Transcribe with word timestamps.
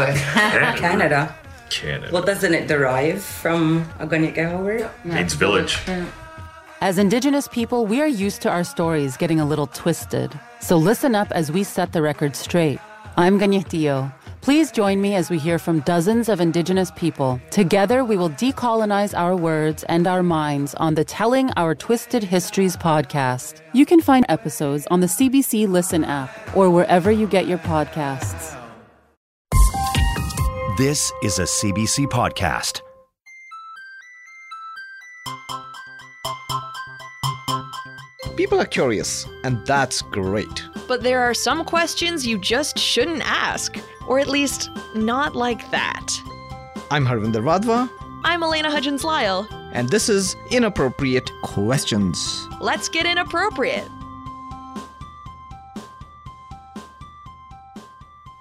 or 0.00 0.12
Canada. 0.76 1.34
Canada. 1.70 2.10
Well, 2.12 2.22
doesn't 2.22 2.52
it 2.52 2.66
derive 2.66 3.22
from 3.22 3.88
a 3.98 4.06
Ganyake 4.06 4.58
word? 4.62 4.90
It's 5.04 5.34
village. 5.34 5.78
As 6.80 6.98
Indigenous 6.98 7.46
people, 7.46 7.86
we 7.86 8.00
are 8.00 8.08
used 8.08 8.42
to 8.42 8.50
our 8.50 8.64
stories 8.64 9.16
getting 9.16 9.38
a 9.38 9.44
little 9.44 9.66
twisted. 9.66 10.38
So 10.60 10.76
listen 10.76 11.14
up 11.14 11.30
as 11.32 11.52
we 11.52 11.62
set 11.62 11.92
the 11.92 12.02
record 12.02 12.34
straight. 12.34 12.80
I'm 13.16 13.38
Kaniehtiio. 13.38 14.12
Please 14.40 14.72
join 14.72 15.02
me 15.02 15.14
as 15.14 15.28
we 15.28 15.38
hear 15.38 15.58
from 15.58 15.80
dozens 15.80 16.30
of 16.30 16.40
Indigenous 16.40 16.90
people. 16.92 17.38
Together, 17.50 18.02
we 18.04 18.16
will 18.16 18.30
decolonize 18.30 19.16
our 19.16 19.36
words 19.36 19.84
and 19.84 20.06
our 20.06 20.22
minds 20.22 20.74
on 20.76 20.94
the 20.94 21.04
Telling 21.04 21.50
Our 21.58 21.74
Twisted 21.74 22.24
Histories 22.24 22.74
podcast. 22.78 23.60
You 23.74 23.84
can 23.84 24.00
find 24.00 24.24
episodes 24.30 24.86
on 24.90 25.00
the 25.00 25.06
CBC 25.06 25.68
Listen 25.68 26.04
app 26.04 26.30
or 26.56 26.70
wherever 26.70 27.10
you 27.10 27.26
get 27.26 27.46
your 27.46 27.58
podcasts. 27.58 28.56
This 30.76 31.12
is 31.22 31.38
a 31.38 31.42
CBC 31.44 32.06
podcast. 32.06 32.82
People 38.36 38.60
are 38.60 38.66
curious, 38.66 39.26
and 39.44 39.64
that's 39.66 40.02
great. 40.02 40.64
But 40.88 41.02
there 41.02 41.20
are 41.20 41.34
some 41.34 41.64
questions 41.64 42.26
you 42.26 42.38
just 42.38 42.78
shouldn't 42.78 43.22
ask, 43.24 43.76
or 44.06 44.18
at 44.18 44.28
least 44.28 44.70
not 44.94 45.34
like 45.36 45.70
that. 45.70 46.06
I'm 46.90 47.04
Harvinder 47.06 47.42
Wadhwa, 47.42 47.88
I'm 48.24 48.42
Elena 48.42 48.70
Hudgins 48.70 49.04
Lyle. 49.04 49.46
and 49.72 49.88
this 49.90 50.08
is 50.08 50.36
Inappropriate 50.50 51.30
Questions. 51.42 52.46
Let's 52.60 52.88
get 52.88 53.06
inappropriate. 53.06 53.88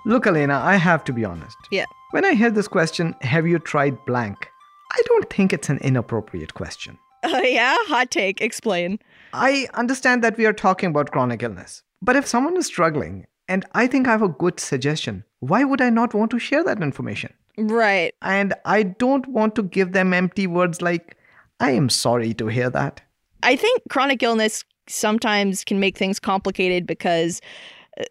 Look, 0.06 0.26
Elena, 0.26 0.60
I 0.64 0.76
have 0.78 1.04
to 1.06 1.14
be 1.14 1.24
honest. 1.24 1.58
Yeah. 1.72 1.86
When 2.12 2.26
I 2.26 2.34
hear 2.34 2.50
this 2.50 2.68
question, 2.68 3.14
have 3.22 3.46
you 3.46 3.60
tried 3.60 4.04
blank? 4.06 4.50
I 4.92 5.02
don't 5.06 5.30
think 5.30 5.54
it's 5.54 5.70
an 5.70 5.78
inappropriate 5.80 6.54
question. 6.54 6.98
Uh, 7.22 7.42
yeah, 7.44 7.76
hot 7.88 8.10
take. 8.12 8.40
Explain. 8.40 8.98
I 9.34 9.68
understand 9.74 10.24
that 10.24 10.38
we 10.38 10.46
are 10.46 10.54
talking 10.54 10.90
about 10.90 11.12
chronic 11.12 11.44
illness, 11.44 11.84
but 12.02 12.16
if 12.16 12.26
someone 12.26 12.56
is 12.56 12.66
struggling 12.66 13.28
and 13.50 13.66
I 13.74 13.88
think 13.88 14.08
I 14.08 14.12
have 14.12 14.22
a 14.22 14.30
good 14.30 14.58
suggestion, 14.58 15.26
why 15.42 15.66
would 15.66 15.82
I 15.82 15.90
not 15.90 16.14
want 16.14 16.32
to 16.32 16.40
share 16.40 16.64
that 16.64 16.82
information? 16.82 17.34
Right. 17.58 18.16
And 18.22 18.54
I 18.64 18.84
don't 18.84 19.28
want 19.28 19.54
to 19.56 19.64
give 19.64 19.92
them 19.92 20.14
empty 20.14 20.48
words 20.48 20.82
like, 20.82 21.18
I 21.60 21.72
am 21.72 21.90
sorry 21.90 22.34
to 22.36 22.48
hear 22.48 22.70
that. 22.70 23.02
I 23.44 23.58
think 23.58 23.82
chronic 23.90 24.24
illness 24.24 24.64
sometimes 24.88 25.66
can 25.66 25.82
make 25.82 25.98
things 25.98 26.22
complicated 26.22 26.88
because 26.88 27.42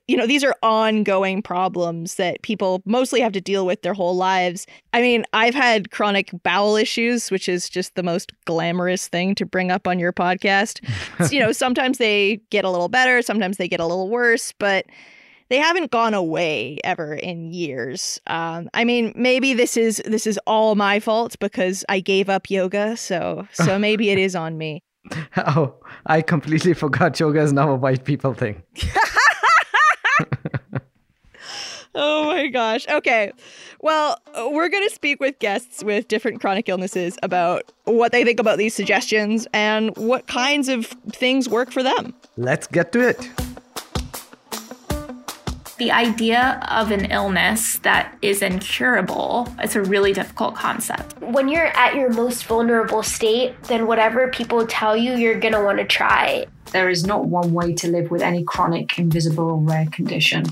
you 0.07 0.17
know 0.17 0.27
these 0.27 0.45
are 0.45 0.55
ongoing 0.63 1.43
problems 1.43 2.17
that 2.17 2.43
people 2.43 2.83
mostly 2.85 3.21
have 3.21 3.33
to 3.33 3.41
deal 3.41 3.67
with 3.67 3.83
their 3.83 3.95
whole 3.95 4.17
lives. 4.17 4.67
I 4.93 5.01
mean, 5.01 5.25
I've 5.33 5.55
had 5.55 5.91
chronic 5.91 6.31
bowel 6.43 6.77
issues, 6.77 7.31
which 7.31 7.49
is 7.49 7.69
just 7.69 7.95
the 7.95 8.03
most 8.03 8.33
glamorous 8.45 9.09
thing 9.09 9.35
to 9.37 9.47
bring 9.47 9.71
up 9.71 9.87
on 9.87 9.99
your 9.99 10.13
podcast. 10.13 10.85
So, 11.19 11.33
you 11.35 11.41
know, 11.41 11.53
sometimes 11.53 11.99
they 11.99 12.41
get 12.51 12.65
a 12.65 12.71
little 12.71 12.89
better, 12.89 13.23
sometimes 13.23 13.57
they 13.57 13.69
get 13.69 13.81
a 13.81 13.87
little 13.87 14.09
worse, 14.09 14.53
but 14.59 14.87
they 15.49 15.57
haven't 15.57 15.91
gone 15.91 16.15
away 16.15 16.79
ever 16.85 17.15
in 17.15 17.53
years. 17.53 18.21
Um, 18.27 18.69
I 18.75 18.85
mean, 18.85 19.13
maybe 19.17 19.55
this 19.55 19.77
is 19.77 20.03
this 20.05 20.27
is 20.27 20.39
all 20.47 20.75
my 20.75 21.01
fault 21.01 21.37
because 21.41 21.85
I 21.89 22.01
gave 22.01 22.29
up 22.29 22.51
yoga, 22.51 22.97
so 22.97 23.47
so 23.53 23.79
maybe 23.87 24.11
it 24.11 24.19
is 24.19 24.37
on 24.37 24.59
me. 24.59 24.83
Oh, 25.39 25.75
I 26.05 26.21
completely 26.21 26.75
forgot 26.75 27.19
yoga 27.19 27.41
is 27.41 27.53
now 27.53 27.71
a 27.71 27.77
white 27.77 28.05
people 28.05 28.35
thing. 28.35 28.63
Oh 31.95 32.27
my 32.27 32.47
gosh. 32.49 32.87
Okay. 32.89 33.33
Well, 33.81 34.21
we're 34.37 34.69
going 34.69 34.87
to 34.87 34.95
speak 34.95 35.21
with 35.21 35.39
guests 35.39 35.83
with 35.83 36.07
different 36.07 36.41
chronic 36.41 36.69
illnesses 36.69 37.19
about 37.23 37.73
what 37.85 38.13
they 38.13 38.25
think 38.25 38.39
about 38.39 38.59
these 38.59 38.75
suggestions 38.75 39.49
and 39.53 39.97
what 39.97 40.27
kinds 40.27 40.69
of 40.69 40.87
things 41.11 41.49
work 41.49 41.73
for 41.73 41.83
them. 41.83 42.15
Let's 42.37 42.67
get 42.67 42.93
to 42.93 43.09
it. 43.09 43.29
The 45.79 45.91
idea 45.93 46.61
of 46.69 46.91
an 46.91 47.07
illness 47.07 47.79
that 47.79 48.19
is 48.21 48.43
incurable, 48.43 49.49
it's 49.61 49.77
a 49.77 49.83
really 49.83 50.13
difficult 50.13 50.57
concept. 50.57 51.15
when 51.21 51.49
you're 51.49 51.67
at 51.67 51.95
your 51.95 52.11
most 52.11 52.45
vulnerable 52.47 53.03
state, 53.03 53.61
then 53.65 53.87
whatever 53.87 54.29
people 54.29 54.67
tell 54.67 54.97
you, 54.97 55.15
you're 55.15 55.39
gonna 55.39 55.63
want 55.63 55.79
to 55.79 55.85
try. 55.85 56.47
There 56.73 56.89
is 56.89 57.05
not 57.05 57.27
one 57.27 57.53
way 57.53 57.73
to 57.75 57.89
live 57.89 58.11
with 58.11 58.23
any 58.23 58.45
chronic, 58.45 58.99
invisible, 58.99 59.51
or 59.51 59.59
rare 59.59 59.87
condition. 59.87 60.45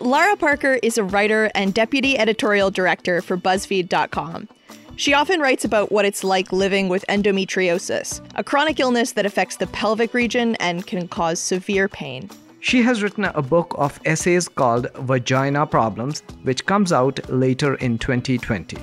Lara 0.00 0.36
Parker 0.36 0.78
is 0.82 0.98
a 0.98 1.04
writer 1.04 1.50
and 1.54 1.74
deputy 1.74 2.18
editorial 2.18 2.70
director 2.70 3.20
for 3.20 3.36
BuzzFeed.com. 3.36 4.48
She 4.96 5.14
often 5.14 5.40
writes 5.40 5.64
about 5.64 5.92
what 5.92 6.04
it's 6.04 6.24
like 6.24 6.52
living 6.52 6.88
with 6.88 7.04
endometriosis, 7.08 8.20
a 8.34 8.44
chronic 8.44 8.80
illness 8.80 9.12
that 9.12 9.26
affects 9.26 9.56
the 9.56 9.66
pelvic 9.68 10.12
region 10.12 10.56
and 10.56 10.86
can 10.86 11.06
cause 11.08 11.38
severe 11.38 11.88
pain. 11.88 12.28
She 12.60 12.82
has 12.82 13.02
written 13.02 13.24
a 13.24 13.40
book 13.40 13.74
of 13.78 13.98
essays 14.04 14.48
called 14.48 14.88
Vagina 14.96 15.66
Problems, 15.66 16.22
which 16.42 16.66
comes 16.66 16.92
out 16.92 17.18
later 17.30 17.76
in 17.76 17.98
2020. 17.98 18.76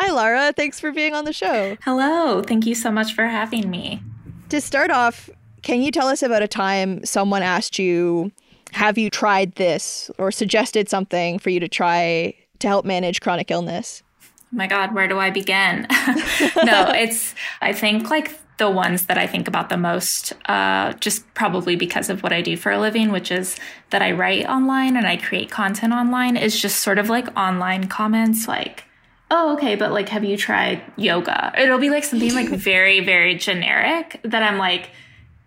Hi, 0.00 0.10
Lara. 0.12 0.54
Thanks 0.56 0.80
for 0.80 0.92
being 0.92 1.12
on 1.12 1.26
the 1.26 1.32
show. 1.34 1.76
Hello, 1.84 2.42
thank 2.42 2.64
you 2.64 2.74
so 2.74 2.90
much 2.90 3.12
for 3.12 3.26
having 3.26 3.68
me. 3.68 4.02
To 4.48 4.58
start 4.58 4.90
off, 4.90 5.28
can 5.60 5.82
you 5.82 5.90
tell 5.90 6.08
us 6.08 6.22
about 6.22 6.40
a 6.40 6.48
time 6.48 7.04
someone 7.04 7.42
asked 7.42 7.78
you, 7.78 8.32
Have 8.72 8.96
you 8.96 9.10
tried 9.10 9.56
this? 9.56 10.10
or 10.16 10.32
suggested 10.32 10.88
something 10.88 11.38
for 11.38 11.50
you 11.50 11.60
to 11.60 11.68
try 11.68 12.34
to 12.60 12.66
help 12.66 12.86
manage 12.86 13.20
chronic 13.20 13.50
illness? 13.50 14.02
Oh 14.22 14.26
my 14.52 14.66
God, 14.66 14.94
where 14.94 15.06
do 15.06 15.18
I 15.18 15.28
begin? 15.28 15.86
no, 16.64 16.90
it's, 16.94 17.34
I 17.60 17.74
think 17.74 18.08
like 18.08 18.40
the 18.56 18.70
ones 18.70 19.04
that 19.04 19.18
I 19.18 19.26
think 19.26 19.48
about 19.48 19.68
the 19.68 19.76
most, 19.76 20.32
uh, 20.46 20.94
just 20.94 21.26
probably 21.34 21.76
because 21.76 22.08
of 22.08 22.22
what 22.22 22.32
I 22.32 22.40
do 22.40 22.56
for 22.56 22.72
a 22.72 22.80
living, 22.80 23.12
which 23.12 23.30
is 23.30 23.58
that 23.90 24.00
I 24.00 24.12
write 24.12 24.46
online 24.46 24.96
and 24.96 25.06
I 25.06 25.18
create 25.18 25.50
content 25.50 25.92
online, 25.92 26.38
is 26.38 26.58
just 26.58 26.80
sort 26.80 26.98
of 26.98 27.10
like 27.10 27.28
online 27.38 27.86
comments 27.88 28.48
like, 28.48 28.84
oh, 29.30 29.54
okay, 29.54 29.76
but 29.76 29.92
like, 29.92 30.08
have 30.08 30.24
you 30.24 30.36
tried 30.36 30.82
yoga? 30.96 31.52
It'll 31.56 31.78
be 31.78 31.90
like 31.90 32.04
something 32.04 32.34
like 32.34 32.48
very, 32.50 33.00
very 33.00 33.34
generic 33.36 34.20
that 34.24 34.42
I'm 34.42 34.58
like, 34.58 34.90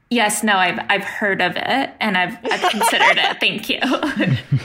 yes, 0.09 0.43
no, 0.43 0.55
I've, 0.57 0.79
I've 0.89 1.03
heard 1.03 1.41
of 1.41 1.53
it 1.55 1.89
and 1.99 2.17
I've, 2.17 2.37
I've 2.45 2.69
considered 2.69 3.17
it. 3.17 3.39
Thank 3.39 3.69
you. 3.69 3.79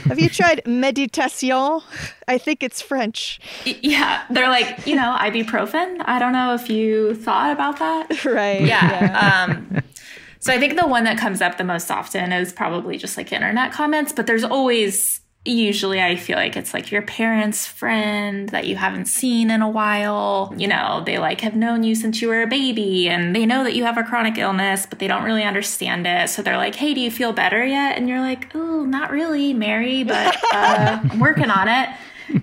Have 0.07 0.19
you 0.19 0.29
tried 0.29 0.61
meditation? 0.65 1.81
I 2.27 2.37
think 2.37 2.63
it's 2.63 2.81
French. 2.81 3.39
yeah. 3.65 4.23
They're 4.29 4.47
like, 4.49 4.85
you 4.85 4.95
know, 4.95 5.15
ibuprofen. 5.19 6.01
I 6.05 6.19
don't 6.19 6.33
know 6.33 6.53
if 6.53 6.69
you 6.69 7.15
thought 7.15 7.51
about 7.51 7.79
that. 7.79 8.25
Right. 8.29 8.61
Yeah. 8.61 9.47
Um, 9.49 9.81
so 10.39 10.53
I 10.53 10.59
think 10.59 10.77
the 10.79 10.87
one 10.87 11.03
that 11.05 11.17
comes 11.17 11.41
up 11.41 11.57
the 11.57 11.63
most 11.63 11.89
often 11.89 12.31
is 12.31 12.53
probably 12.53 12.97
just 12.97 13.17
like 13.17 13.31
internet 13.33 13.71
comments, 13.71 14.11
but 14.13 14.27
there's 14.27 14.43
always, 14.43 15.19
usually 15.51 16.01
I 16.01 16.15
feel 16.15 16.35
like 16.35 16.55
it's 16.55 16.73
like 16.73 16.91
your 16.91 17.01
parents' 17.01 17.65
friend 17.65 18.49
that 18.49 18.67
you 18.67 18.75
haven't 18.75 19.05
seen 19.05 19.51
in 19.51 19.61
a 19.61 19.69
while. 19.69 20.53
You 20.57 20.67
know, 20.67 21.03
they 21.05 21.17
like 21.17 21.41
have 21.41 21.55
known 21.55 21.83
you 21.83 21.95
since 21.95 22.21
you 22.21 22.27
were 22.27 22.41
a 22.41 22.47
baby 22.47 23.09
and 23.09 23.35
they 23.35 23.45
know 23.45 23.63
that 23.63 23.75
you 23.75 23.83
have 23.83 23.97
a 23.97 24.03
chronic 24.03 24.37
illness, 24.37 24.85
but 24.85 24.99
they 24.99 25.07
don't 25.07 25.23
really 25.23 25.43
understand 25.43 26.05
it. 26.07 26.29
So 26.29 26.41
they're 26.41 26.57
like, 26.57 26.75
hey, 26.75 26.93
do 26.93 27.01
you 27.01 27.11
feel 27.11 27.33
better 27.33 27.65
yet? 27.65 27.97
And 27.97 28.07
you're 28.07 28.21
like, 28.21 28.55
oh, 28.55 28.85
not 28.85 29.11
really, 29.11 29.53
Mary, 29.53 30.03
but 30.03 30.35
uh, 30.53 30.99
I'm 31.09 31.19
working 31.19 31.49
on 31.49 31.67
it. 31.67 31.89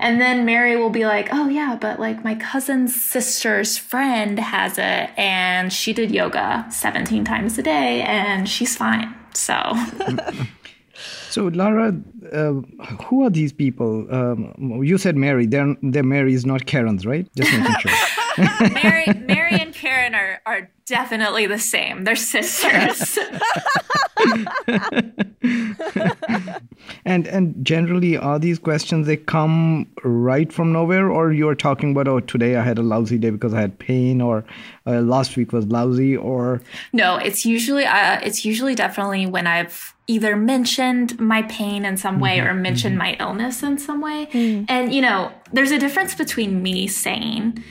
And 0.01 0.21
then 0.21 0.45
Mary 0.45 0.77
will 0.77 0.91
be 0.91 1.07
like, 1.07 1.29
oh, 1.33 1.49
yeah, 1.49 1.79
but 1.81 2.01
like 2.01 2.25
my 2.25 2.35
cousin's 2.35 3.01
sister's 3.01 3.79
friend 3.79 4.39
has 4.39 4.79
it 4.79 5.11
and 5.17 5.73
she 5.73 5.93
did 5.93 6.11
yoga 6.11 6.67
17 6.71 7.25
times 7.25 7.59
a 7.59 7.63
day 7.63 8.03
and 8.03 8.49
she's 8.49 8.77
fine. 8.77 9.15
So, 9.35 9.55
So, 11.31 11.49
Lara, 11.49 11.95
uh, 12.33 12.53
who 13.05 13.25
are 13.25 13.31
these 13.31 13.53
people? 13.53 14.07
Um, 14.11 14.83
you 14.83 14.97
said 14.97 15.17
Mary. 15.17 15.47
They're, 15.47 15.77
they're 15.83 16.03
Marys, 16.03 16.47
not 16.47 16.67
Karens, 16.67 17.05
right? 17.05 17.29
Just 17.37 17.53
making 17.53 17.75
sure. 17.81 17.93
Mary, 18.71 19.07
Mary 19.27 19.61
and 19.61 19.75
Karen 19.75 20.15
are, 20.15 20.41
are 20.47 20.71
definitely 20.87 21.47
the 21.47 21.59
same. 21.59 22.05
They're 22.05 22.17
sisters. 22.17 23.19
and 27.05 27.27
and 27.27 27.65
generally, 27.65 28.17
are 28.17 28.39
these 28.39 28.59
questions 28.59 29.07
they 29.07 29.17
come 29.17 29.87
right 30.05 30.53
from 30.53 30.73
nowhere, 30.73 31.11
or 31.11 31.33
you're 31.33 31.55
talking 31.55 31.93
about 31.93 32.09
oh 32.09 32.21
today 32.21 32.57
I 32.57 32.63
had 32.63 32.79
a 32.79 32.83
lousy 32.83 33.19
day 33.19 33.31
because 33.31 33.55
I 33.55 33.61
had 33.61 33.79
pain, 33.79 34.21
or 34.21 34.45
uh, 34.87 35.01
last 35.01 35.37
week 35.37 35.53
was 35.53 35.67
lousy, 35.67 36.17
or 36.17 36.61
no, 36.93 37.17
it's 37.17 37.45
usually 37.47 37.85
uh, 37.85 38.21
it's 38.23 38.45
usually 38.45 38.75
definitely 38.75 39.27
when 39.27 39.47
I've 39.47 39.96
either 40.07 40.37
mentioned 40.37 41.19
my 41.19 41.43
pain 41.43 41.85
in 41.85 41.97
some 41.97 42.21
way 42.21 42.39
mm-hmm. 42.39 42.49
or 42.49 42.55
mentioned 42.55 42.93
mm-hmm. 42.93 43.17
my 43.17 43.17
illness 43.19 43.63
in 43.63 43.79
some 43.79 44.01
way. 44.01 44.27
Mm. 44.33 44.67
And 44.69 44.95
you 44.95 45.03
know, 45.03 45.33
there's 45.53 45.73
a 45.73 45.79
difference 45.79 46.15
between 46.15 46.63
me 46.63 46.87
saying, 46.87 47.63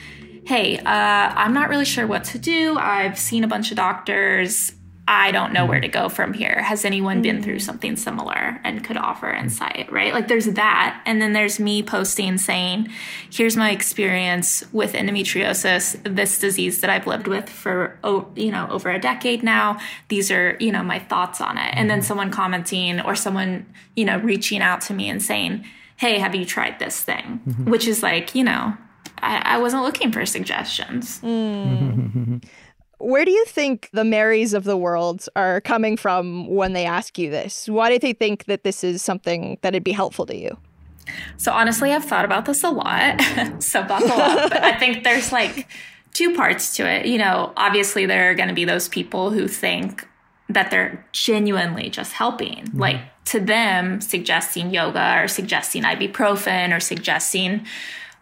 "Hey, 0.46 0.78
uh, 0.78 0.82
I'm 0.84 1.54
not 1.54 1.68
really 1.68 1.84
sure 1.84 2.06
what 2.06 2.24
to 2.24 2.38
do. 2.38 2.76
I've 2.78 3.18
seen 3.18 3.44
a 3.44 3.48
bunch 3.48 3.70
of 3.70 3.76
doctors." 3.76 4.72
I 5.08 5.30
don't 5.30 5.52
know 5.52 5.64
where 5.64 5.76
mm-hmm. 5.76 5.92
to 5.92 5.98
go 6.00 6.08
from 6.08 6.32
here. 6.32 6.60
Has 6.62 6.84
anyone 6.84 7.22
been 7.22 7.40
through 7.40 7.56
mm-hmm. 7.56 7.64
something 7.64 7.96
similar 7.96 8.60
and 8.64 8.82
could 8.82 8.96
offer 8.96 9.28
mm-hmm. 9.28 9.44
insight, 9.44 9.92
right? 9.92 10.12
Like 10.12 10.26
there's 10.26 10.46
that. 10.46 11.00
And 11.06 11.22
then 11.22 11.32
there's 11.32 11.60
me 11.60 11.82
posting 11.82 12.38
saying, 12.38 12.88
here's 13.30 13.56
my 13.56 13.70
experience 13.70 14.64
with 14.72 14.94
endometriosis, 14.94 16.02
this 16.16 16.40
disease 16.40 16.80
that 16.80 16.90
I've 16.90 17.06
lived 17.06 17.28
with 17.28 17.48
for, 17.48 17.98
you 18.34 18.50
know, 18.50 18.66
over 18.68 18.90
a 18.90 18.98
decade 18.98 19.44
now. 19.44 19.78
These 20.08 20.32
are, 20.32 20.56
you 20.58 20.72
know, 20.72 20.82
my 20.82 20.98
thoughts 20.98 21.40
on 21.40 21.56
it. 21.56 21.72
And 21.74 21.88
then 21.88 22.02
someone 22.02 22.32
commenting 22.32 23.00
or 23.00 23.14
someone, 23.14 23.66
you 23.94 24.04
know, 24.04 24.18
reaching 24.18 24.60
out 24.60 24.80
to 24.82 24.94
me 24.94 25.08
and 25.08 25.22
saying, 25.22 25.64
hey, 25.98 26.18
have 26.18 26.34
you 26.34 26.44
tried 26.44 26.80
this 26.80 27.00
thing? 27.02 27.40
Which 27.64 27.86
is 27.86 28.02
like, 28.02 28.34
you 28.34 28.42
know, 28.42 28.76
I, 29.18 29.54
I 29.54 29.58
wasn't 29.58 29.84
looking 29.84 30.10
for 30.10 30.26
suggestions. 30.26 31.20
Mm. 31.20 32.42
Where 32.98 33.24
do 33.24 33.30
you 33.30 33.44
think 33.44 33.90
the 33.92 34.04
Marys 34.04 34.54
of 34.54 34.64
the 34.64 34.76
world 34.76 35.28
are 35.36 35.60
coming 35.60 35.96
from 35.96 36.48
when 36.48 36.72
they 36.72 36.86
ask 36.86 37.18
you 37.18 37.30
this? 37.30 37.68
Why 37.68 37.90
do 37.90 37.98
they 37.98 38.14
think 38.14 38.46
that 38.46 38.64
this 38.64 38.82
is 38.82 39.02
something 39.02 39.58
that'd 39.60 39.84
be 39.84 39.92
helpful 39.92 40.24
to 40.26 40.36
you? 40.36 40.56
So 41.36 41.52
honestly, 41.52 41.92
I've 41.92 42.04
thought 42.04 42.24
about 42.24 42.46
this 42.46 42.64
a 42.64 42.70
lot. 42.70 43.20
so 43.62 43.82
buckle 43.82 44.10
up. 44.10 44.50
But 44.50 44.64
I 44.64 44.78
think 44.78 45.04
there's 45.04 45.30
like 45.30 45.68
two 46.14 46.34
parts 46.34 46.74
to 46.76 46.88
it. 46.88 47.06
You 47.06 47.18
know, 47.18 47.52
obviously 47.56 48.06
there 48.06 48.30
are 48.30 48.34
going 48.34 48.48
to 48.48 48.54
be 48.54 48.64
those 48.64 48.88
people 48.88 49.30
who 49.30 49.46
think 49.46 50.08
that 50.48 50.70
they're 50.70 51.06
genuinely 51.12 51.90
just 51.90 52.12
helping. 52.12 52.64
Mm-hmm. 52.64 52.78
Like 52.78 53.00
to 53.26 53.40
them, 53.40 54.00
suggesting 54.00 54.70
yoga 54.70 55.22
or 55.22 55.28
suggesting 55.28 55.82
ibuprofen 55.82 56.74
or 56.74 56.80
suggesting 56.80 57.66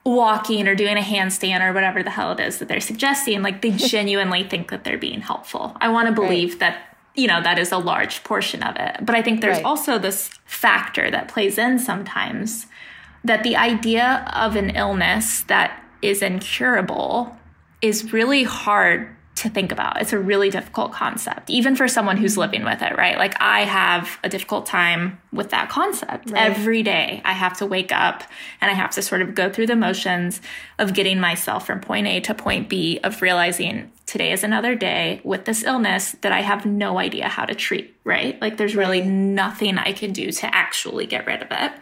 walking 0.04 0.68
or 0.68 0.74
doing 0.74 0.96
a 0.96 1.00
handstand 1.00 1.66
or 1.66 1.72
whatever 1.72 2.02
the 2.02 2.10
hell 2.10 2.32
it 2.32 2.40
is 2.40 2.58
that 2.58 2.68
they're 2.68 2.80
suggesting, 2.80 3.42
like 3.42 3.62
they 3.62 3.70
genuinely 3.76 4.44
think 4.44 4.70
that 4.70 4.84
they're 4.84 4.98
being 4.98 5.20
helpful. 5.20 5.76
I 5.80 5.88
want 5.88 6.08
to 6.08 6.14
believe 6.14 6.58
that, 6.58 6.96
you 7.14 7.26
know, 7.26 7.42
that 7.42 7.58
is 7.58 7.72
a 7.72 7.78
large 7.78 8.22
portion 8.24 8.62
of 8.62 8.76
it. 8.76 8.96
But 9.02 9.14
I 9.14 9.22
think 9.22 9.40
there's 9.40 9.56
Right. 9.58 9.64
also 9.64 9.98
this 9.98 10.30
factor 10.44 11.10
that 11.10 11.28
plays 11.28 11.58
in 11.58 11.78
sometimes 11.78 12.66
that 13.24 13.42
the 13.42 13.56
idea 13.56 14.30
of 14.34 14.56
an 14.56 14.70
illness 14.70 15.40
that 15.42 15.82
is 16.02 16.20
incurable 16.20 17.34
is 17.80 18.12
really 18.12 18.42
hard 18.44 19.08
to 19.36 19.48
think 19.48 19.72
about. 19.72 20.00
It's 20.00 20.12
a 20.12 20.18
really 20.18 20.48
difficult 20.48 20.92
concept, 20.92 21.50
even 21.50 21.74
for 21.74 21.88
someone 21.88 22.16
who's 22.16 22.38
living 22.38 22.64
with 22.64 22.82
it, 22.82 22.96
right? 22.96 23.18
Like 23.18 23.34
I 23.40 23.60
have 23.60 24.18
a 24.22 24.28
difficult 24.28 24.64
time 24.64 25.20
with 25.32 25.50
that 25.50 25.68
concept. 25.68 26.30
Every 26.32 26.82
day 26.84 27.20
I 27.24 27.32
have 27.32 27.56
to 27.58 27.66
wake 27.66 27.90
up 27.90 28.22
and 28.60 28.70
I 28.70 28.74
have 28.74 28.90
to 28.92 29.02
sort 29.02 29.22
of 29.22 29.34
go 29.34 29.50
through 29.50 29.66
the 29.66 29.76
motions 29.76 30.40
of 30.78 30.94
getting 30.94 31.18
myself 31.18 31.66
from 31.66 31.80
point 31.80 32.06
A 32.06 32.20
to 32.20 32.34
point 32.34 32.68
B, 32.68 33.00
of 33.02 33.20
realizing 33.22 33.90
today 34.06 34.30
is 34.32 34.44
another 34.44 34.76
day 34.76 35.20
with 35.24 35.46
this 35.46 35.64
illness 35.64 36.12
that 36.20 36.30
I 36.30 36.42
have 36.42 36.64
no 36.64 36.98
idea 36.98 37.28
how 37.28 37.44
to 37.44 37.54
treat, 37.54 37.96
right? 38.04 38.40
Like 38.40 38.56
there's 38.56 38.76
really 38.76 39.02
nothing 39.02 39.78
I 39.78 39.92
can 39.92 40.12
do 40.12 40.30
to 40.30 40.54
actually 40.54 41.06
get 41.06 41.26
rid 41.26 41.42
of 41.42 41.48
it. 41.50 41.72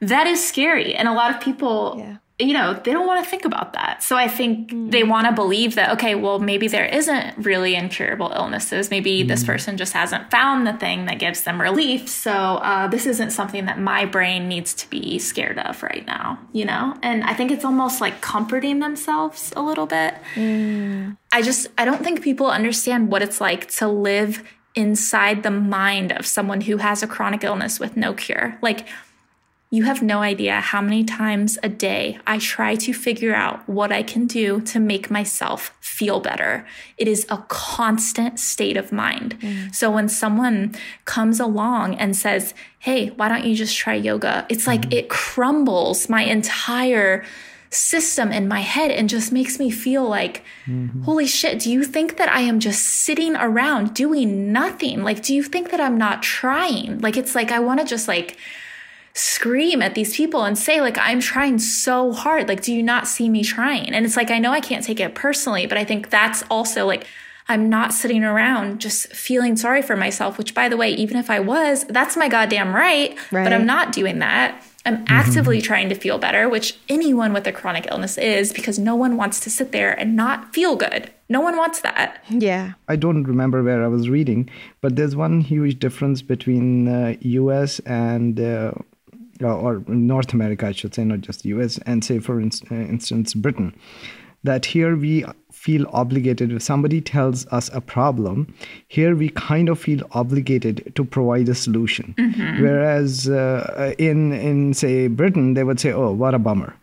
That 0.00 0.26
is 0.26 0.46
scary. 0.46 0.94
And 0.94 1.08
a 1.08 1.12
lot 1.12 1.34
of 1.34 1.40
people 1.40 1.96
Yeah. 1.98 2.16
You 2.40 2.54
know, 2.54 2.74
they 2.74 2.92
don't 2.92 3.06
want 3.06 3.22
to 3.24 3.30
think 3.30 3.44
about 3.44 3.74
that. 3.74 4.02
So 4.02 4.16
I 4.16 4.28
think 4.28 4.70
mm. 4.70 4.90
they 4.90 5.04
want 5.04 5.26
to 5.26 5.32
believe 5.32 5.74
that, 5.74 5.90
okay, 5.92 6.14
well, 6.14 6.38
maybe 6.38 6.68
there 6.68 6.84
isn't 6.84 7.38
really 7.38 7.74
incurable 7.74 8.32
illnesses. 8.34 8.90
Maybe 8.90 9.22
mm. 9.22 9.28
this 9.28 9.44
person 9.44 9.76
just 9.76 9.92
hasn't 9.92 10.30
found 10.30 10.66
the 10.66 10.72
thing 10.72 11.04
that 11.06 11.18
gives 11.18 11.42
them 11.44 11.60
relief. 11.60 12.08
So 12.08 12.32
uh, 12.32 12.88
this 12.88 13.06
isn't 13.06 13.30
something 13.30 13.66
that 13.66 13.78
my 13.78 14.06
brain 14.06 14.48
needs 14.48 14.74
to 14.74 14.90
be 14.90 15.18
scared 15.18 15.58
of 15.58 15.82
right 15.82 16.06
now, 16.06 16.38
you 16.52 16.64
know? 16.64 16.96
And 17.02 17.22
I 17.24 17.34
think 17.34 17.50
it's 17.50 17.64
almost 17.64 18.00
like 18.00 18.20
comforting 18.20 18.80
themselves 18.80 19.52
a 19.54 19.62
little 19.62 19.86
bit. 19.86 20.14
Mm. 20.34 21.16
I 21.32 21.42
just, 21.42 21.68
I 21.76 21.84
don't 21.84 22.02
think 22.02 22.22
people 22.22 22.46
understand 22.46 23.10
what 23.10 23.22
it's 23.22 23.40
like 23.40 23.70
to 23.72 23.86
live 23.86 24.42
inside 24.74 25.42
the 25.42 25.50
mind 25.50 26.12
of 26.12 26.24
someone 26.24 26.62
who 26.62 26.76
has 26.78 27.02
a 27.02 27.06
chronic 27.06 27.44
illness 27.44 27.80
with 27.80 27.96
no 27.96 28.14
cure. 28.14 28.56
Like, 28.62 28.86
you 29.72 29.84
have 29.84 30.02
no 30.02 30.20
idea 30.20 30.60
how 30.60 30.82
many 30.82 31.04
times 31.04 31.56
a 31.62 31.68
day 31.68 32.18
I 32.26 32.38
try 32.38 32.74
to 32.74 32.92
figure 32.92 33.34
out 33.34 33.68
what 33.68 33.92
I 33.92 34.02
can 34.02 34.26
do 34.26 34.60
to 34.62 34.80
make 34.80 35.12
myself 35.12 35.76
feel 35.80 36.18
better. 36.18 36.66
It 36.98 37.06
is 37.06 37.24
a 37.30 37.44
constant 37.46 38.40
state 38.40 38.76
of 38.76 38.90
mind. 38.90 39.38
Mm. 39.40 39.72
So 39.72 39.88
when 39.88 40.08
someone 40.08 40.74
comes 41.04 41.38
along 41.38 41.94
and 41.94 42.16
says, 42.16 42.52
Hey, 42.80 43.10
why 43.10 43.28
don't 43.28 43.44
you 43.44 43.54
just 43.54 43.76
try 43.76 43.94
yoga? 43.94 44.44
It's 44.48 44.66
like 44.66 44.82
mm. 44.82 44.92
it 44.92 45.08
crumbles 45.08 46.08
my 46.08 46.22
entire 46.22 47.24
system 47.72 48.32
in 48.32 48.48
my 48.48 48.60
head 48.60 48.90
and 48.90 49.08
just 49.08 49.30
makes 49.30 49.60
me 49.60 49.70
feel 49.70 50.08
like, 50.08 50.42
mm-hmm. 50.66 51.02
holy 51.02 51.26
shit, 51.26 51.60
do 51.60 51.70
you 51.70 51.84
think 51.84 52.16
that 52.16 52.28
I 52.28 52.40
am 52.40 52.58
just 52.58 52.84
sitting 52.84 53.36
around 53.36 53.94
doing 53.94 54.50
nothing? 54.50 55.04
Like, 55.04 55.22
do 55.22 55.32
you 55.32 55.44
think 55.44 55.70
that 55.70 55.80
I'm 55.80 55.96
not 55.96 56.20
trying? 56.20 56.98
Like, 56.98 57.16
it's 57.16 57.36
like 57.36 57.52
I 57.52 57.60
want 57.60 57.78
to 57.78 57.86
just 57.86 58.08
like, 58.08 58.36
scream 59.14 59.82
at 59.82 59.94
these 59.94 60.16
people 60.16 60.44
and 60.44 60.56
say 60.56 60.80
like 60.80 60.96
i'm 60.98 61.20
trying 61.20 61.58
so 61.58 62.12
hard 62.12 62.48
like 62.48 62.62
do 62.62 62.72
you 62.72 62.82
not 62.82 63.06
see 63.08 63.28
me 63.28 63.42
trying 63.42 63.88
and 63.92 64.04
it's 64.06 64.16
like 64.16 64.30
i 64.30 64.38
know 64.38 64.52
i 64.52 64.60
can't 64.60 64.84
take 64.84 65.00
it 65.00 65.14
personally 65.14 65.66
but 65.66 65.76
i 65.76 65.84
think 65.84 66.10
that's 66.10 66.42
also 66.50 66.86
like 66.86 67.04
i'm 67.48 67.68
not 67.68 67.92
sitting 67.92 68.22
around 68.22 68.80
just 68.80 69.12
feeling 69.12 69.56
sorry 69.56 69.82
for 69.82 69.96
myself 69.96 70.38
which 70.38 70.54
by 70.54 70.68
the 70.68 70.76
way 70.76 70.90
even 70.92 71.16
if 71.16 71.28
i 71.28 71.40
was 71.40 71.84
that's 71.84 72.16
my 72.16 72.28
goddamn 72.28 72.74
right, 72.74 73.16
Right. 73.32 73.44
but 73.44 73.52
i'm 73.52 73.66
not 73.66 73.90
doing 73.92 74.20
that 74.20 74.62
i'm 74.86 75.04
actively 75.08 75.60
trying 75.60 75.88
to 75.88 75.94
feel 75.96 76.18
better 76.18 76.48
which 76.48 76.78
anyone 76.88 77.32
with 77.32 77.46
a 77.48 77.52
chronic 77.52 77.88
illness 77.90 78.16
is 78.16 78.52
because 78.52 78.78
no 78.78 78.94
one 78.94 79.16
wants 79.16 79.40
to 79.40 79.50
sit 79.50 79.72
there 79.72 79.92
and 79.98 80.14
not 80.14 80.54
feel 80.54 80.76
good 80.76 81.10
no 81.28 81.40
one 81.40 81.56
wants 81.56 81.80
that 81.82 82.24
Yeah. 82.28 82.72
I 82.88 82.96
don't 82.96 83.22
remember 83.22 83.62
where 83.62 83.84
I 83.84 83.86
was 83.86 84.08
reading, 84.08 84.50
but 84.80 84.96
there's 84.96 85.14
one 85.14 85.40
huge 85.42 85.78
difference 85.78 86.22
between 86.22 86.88
uh, 86.88 87.14
U.S. 87.20 87.78
and 87.86 88.40
uh, 88.40 88.72
or 89.48 89.82
North 89.88 90.32
America, 90.32 90.66
I 90.66 90.72
should 90.72 90.94
say, 90.94 91.04
not 91.04 91.20
just 91.20 91.42
the 91.42 91.50
U.S. 91.50 91.78
and 91.86 92.04
say, 92.04 92.18
for 92.18 92.40
ins- 92.40 92.62
uh, 92.70 92.74
instance, 92.74 93.34
Britain. 93.34 93.74
That 94.42 94.64
here 94.64 94.96
we 94.96 95.26
feel 95.52 95.86
obligated. 95.92 96.50
If 96.50 96.62
somebody 96.62 97.02
tells 97.02 97.46
us 97.48 97.68
a 97.74 97.82
problem, 97.82 98.54
here 98.88 99.14
we 99.14 99.28
kind 99.28 99.68
of 99.68 99.78
feel 99.78 100.00
obligated 100.12 100.92
to 100.94 101.04
provide 101.04 101.46
a 101.50 101.54
solution. 101.54 102.14
Whereas 102.58 103.28
uh, 103.28 103.94
in 103.98 104.32
in 104.32 104.72
say 104.72 105.08
Britain, 105.08 105.52
they 105.52 105.62
would 105.62 105.78
say, 105.78 105.92
"Oh, 105.92 106.12
what 106.12 106.34
a 106.34 106.38
bummer." 106.38 106.74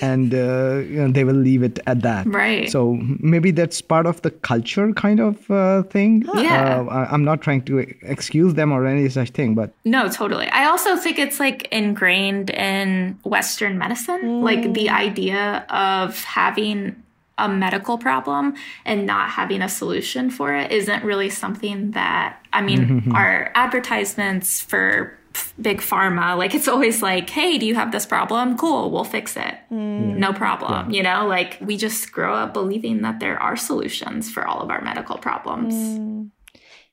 And 0.00 0.34
uh, 0.34 0.82
you 0.88 0.96
know, 1.00 1.10
they 1.10 1.24
will 1.24 1.34
leave 1.34 1.62
it 1.62 1.78
at 1.86 2.02
that. 2.02 2.26
Right. 2.26 2.70
So 2.70 2.98
maybe 3.20 3.50
that's 3.50 3.80
part 3.80 4.06
of 4.06 4.20
the 4.22 4.30
culture 4.30 4.92
kind 4.92 5.20
of 5.20 5.50
uh, 5.50 5.82
thing. 5.84 6.24
Yeah. 6.34 6.80
Uh, 6.80 6.84
I- 6.86 7.08
I'm 7.12 7.24
not 7.24 7.40
trying 7.42 7.62
to 7.62 7.78
excuse 8.02 8.54
them 8.54 8.72
or 8.72 8.86
any 8.86 9.08
such 9.08 9.30
thing, 9.30 9.54
but 9.54 9.72
No, 9.84 10.08
totally. 10.08 10.48
I 10.48 10.64
also 10.66 10.96
think 10.96 11.18
it's 11.18 11.38
like 11.40 11.68
ingrained 11.72 12.50
in 12.50 13.18
Western 13.24 13.78
medicine, 13.78 14.42
like 14.42 14.72
the 14.74 14.90
idea 14.90 15.64
of 15.70 16.22
having 16.24 16.96
a 17.38 17.48
medical 17.48 17.96
problem 17.96 18.54
and 18.84 19.06
not 19.06 19.30
having 19.30 19.62
a 19.62 19.68
solution 19.68 20.28
for 20.30 20.54
it 20.54 20.70
isn't 20.70 21.02
really 21.04 21.30
something 21.30 21.92
that, 21.92 22.36
I 22.52 22.60
mean, 22.60 23.12
our 23.14 23.50
advertisements 23.54 24.60
for 24.60 25.16
f- 25.16 25.19
big 25.60 25.78
pharma, 25.80 26.36
like 26.36 26.54
it's 26.54 26.68
always 26.68 27.02
like, 27.02 27.28
hey, 27.30 27.58
do 27.58 27.66
you 27.66 27.74
have 27.74 27.92
this 27.92 28.06
problem? 28.06 28.56
Cool, 28.56 28.90
we'll 28.90 29.04
fix 29.04 29.36
it. 29.36 29.54
No 29.70 30.32
problem. 30.32 30.90
You 30.90 31.02
know, 31.02 31.26
like 31.26 31.58
we 31.60 31.76
just 31.76 32.12
grow 32.12 32.34
up 32.34 32.52
believing 32.52 33.02
that 33.02 33.20
there 33.20 33.40
are 33.40 33.56
solutions 33.56 34.30
for 34.30 34.46
all 34.46 34.60
of 34.60 34.70
our 34.70 34.80
medical 34.80 35.18
problems. 35.18 36.30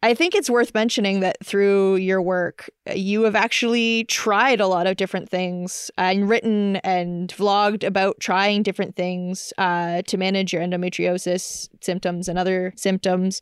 I 0.04 0.14
think 0.14 0.36
it's 0.36 0.50
worth 0.50 0.76
mentioning 0.76 1.22
that 1.22 1.38
through 1.44 1.96
your 1.96 2.22
work, 2.22 2.70
you 2.94 3.24
have 3.24 3.36
actually 3.36 4.04
tried 4.04 4.62
a 4.62 4.68
lot 4.68 4.86
of 4.86 4.96
different 4.96 5.28
things 5.28 5.90
and 5.98 6.30
written 6.30 6.76
and 6.78 7.30
vlogged 7.30 7.84
about 7.84 8.20
trying 8.20 8.62
different 8.62 8.96
things 8.96 9.54
uh, 9.58 10.04
to 10.04 10.18
manage 10.18 10.54
your 10.54 10.62
endometriosis 10.62 11.68
symptoms 11.82 12.28
and 12.28 12.38
other 12.38 12.74
symptoms. 12.76 13.42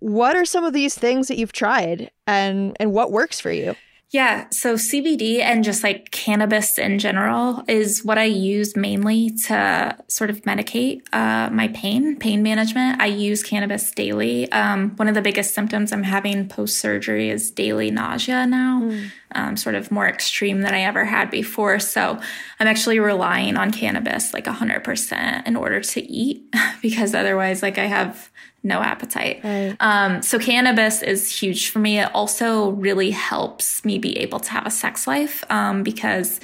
What 0.00 0.36
are 0.36 0.44
some 0.44 0.64
of 0.64 0.74
these 0.74 0.94
things 0.94 1.28
that 1.28 1.38
you've 1.38 1.52
tried 1.52 2.10
and, 2.26 2.76
and 2.78 2.92
what 2.92 3.10
works 3.10 3.40
for 3.40 3.50
you? 3.50 3.74
Yeah, 4.12 4.48
so 4.50 4.74
CBD 4.74 5.40
and 5.40 5.64
just 5.64 5.82
like 5.82 6.10
cannabis 6.10 6.76
in 6.76 6.98
general 6.98 7.62
is 7.66 8.04
what 8.04 8.18
I 8.18 8.24
use 8.24 8.76
mainly 8.76 9.30
to 9.46 9.96
sort 10.06 10.28
of 10.28 10.42
medicate 10.42 11.00
uh, 11.14 11.48
my 11.50 11.68
pain, 11.68 12.18
pain 12.18 12.42
management. 12.42 13.00
I 13.00 13.06
use 13.06 13.42
cannabis 13.42 13.90
daily. 13.90 14.52
Um, 14.52 14.90
one 14.96 15.08
of 15.08 15.14
the 15.14 15.22
biggest 15.22 15.54
symptoms 15.54 15.92
I'm 15.92 16.02
having 16.02 16.46
post 16.46 16.78
surgery 16.78 17.30
is 17.30 17.50
daily 17.50 17.90
nausea 17.90 18.46
now, 18.46 18.92
um, 19.34 19.56
sort 19.56 19.76
of 19.76 19.90
more 19.90 20.06
extreme 20.06 20.60
than 20.60 20.74
I 20.74 20.82
ever 20.82 21.06
had 21.06 21.30
before. 21.30 21.80
So 21.80 22.20
I'm 22.60 22.66
actually 22.66 22.98
relying 22.98 23.56
on 23.56 23.70
cannabis 23.70 24.34
like 24.34 24.44
100% 24.44 25.46
in 25.46 25.56
order 25.56 25.80
to 25.80 26.02
eat 26.02 26.54
because 26.82 27.14
otherwise, 27.14 27.62
like, 27.62 27.78
I 27.78 27.86
have 27.86 28.30
no 28.64 28.80
appetite. 28.80 29.40
Right. 29.42 29.76
Um, 29.80 30.22
so 30.22 30.38
cannabis 30.38 31.02
is 31.02 31.40
huge 31.40 31.70
for 31.70 31.80
me. 31.80 31.98
It 31.98 32.14
also 32.14 32.70
really 32.70 33.10
helps 33.10 33.84
me 33.84 33.98
be 33.98 34.16
able 34.18 34.38
to 34.40 34.50
have 34.52 34.66
a 34.66 34.70
sex 34.70 35.06
life 35.06 35.42
um, 35.50 35.82
because 35.82 36.38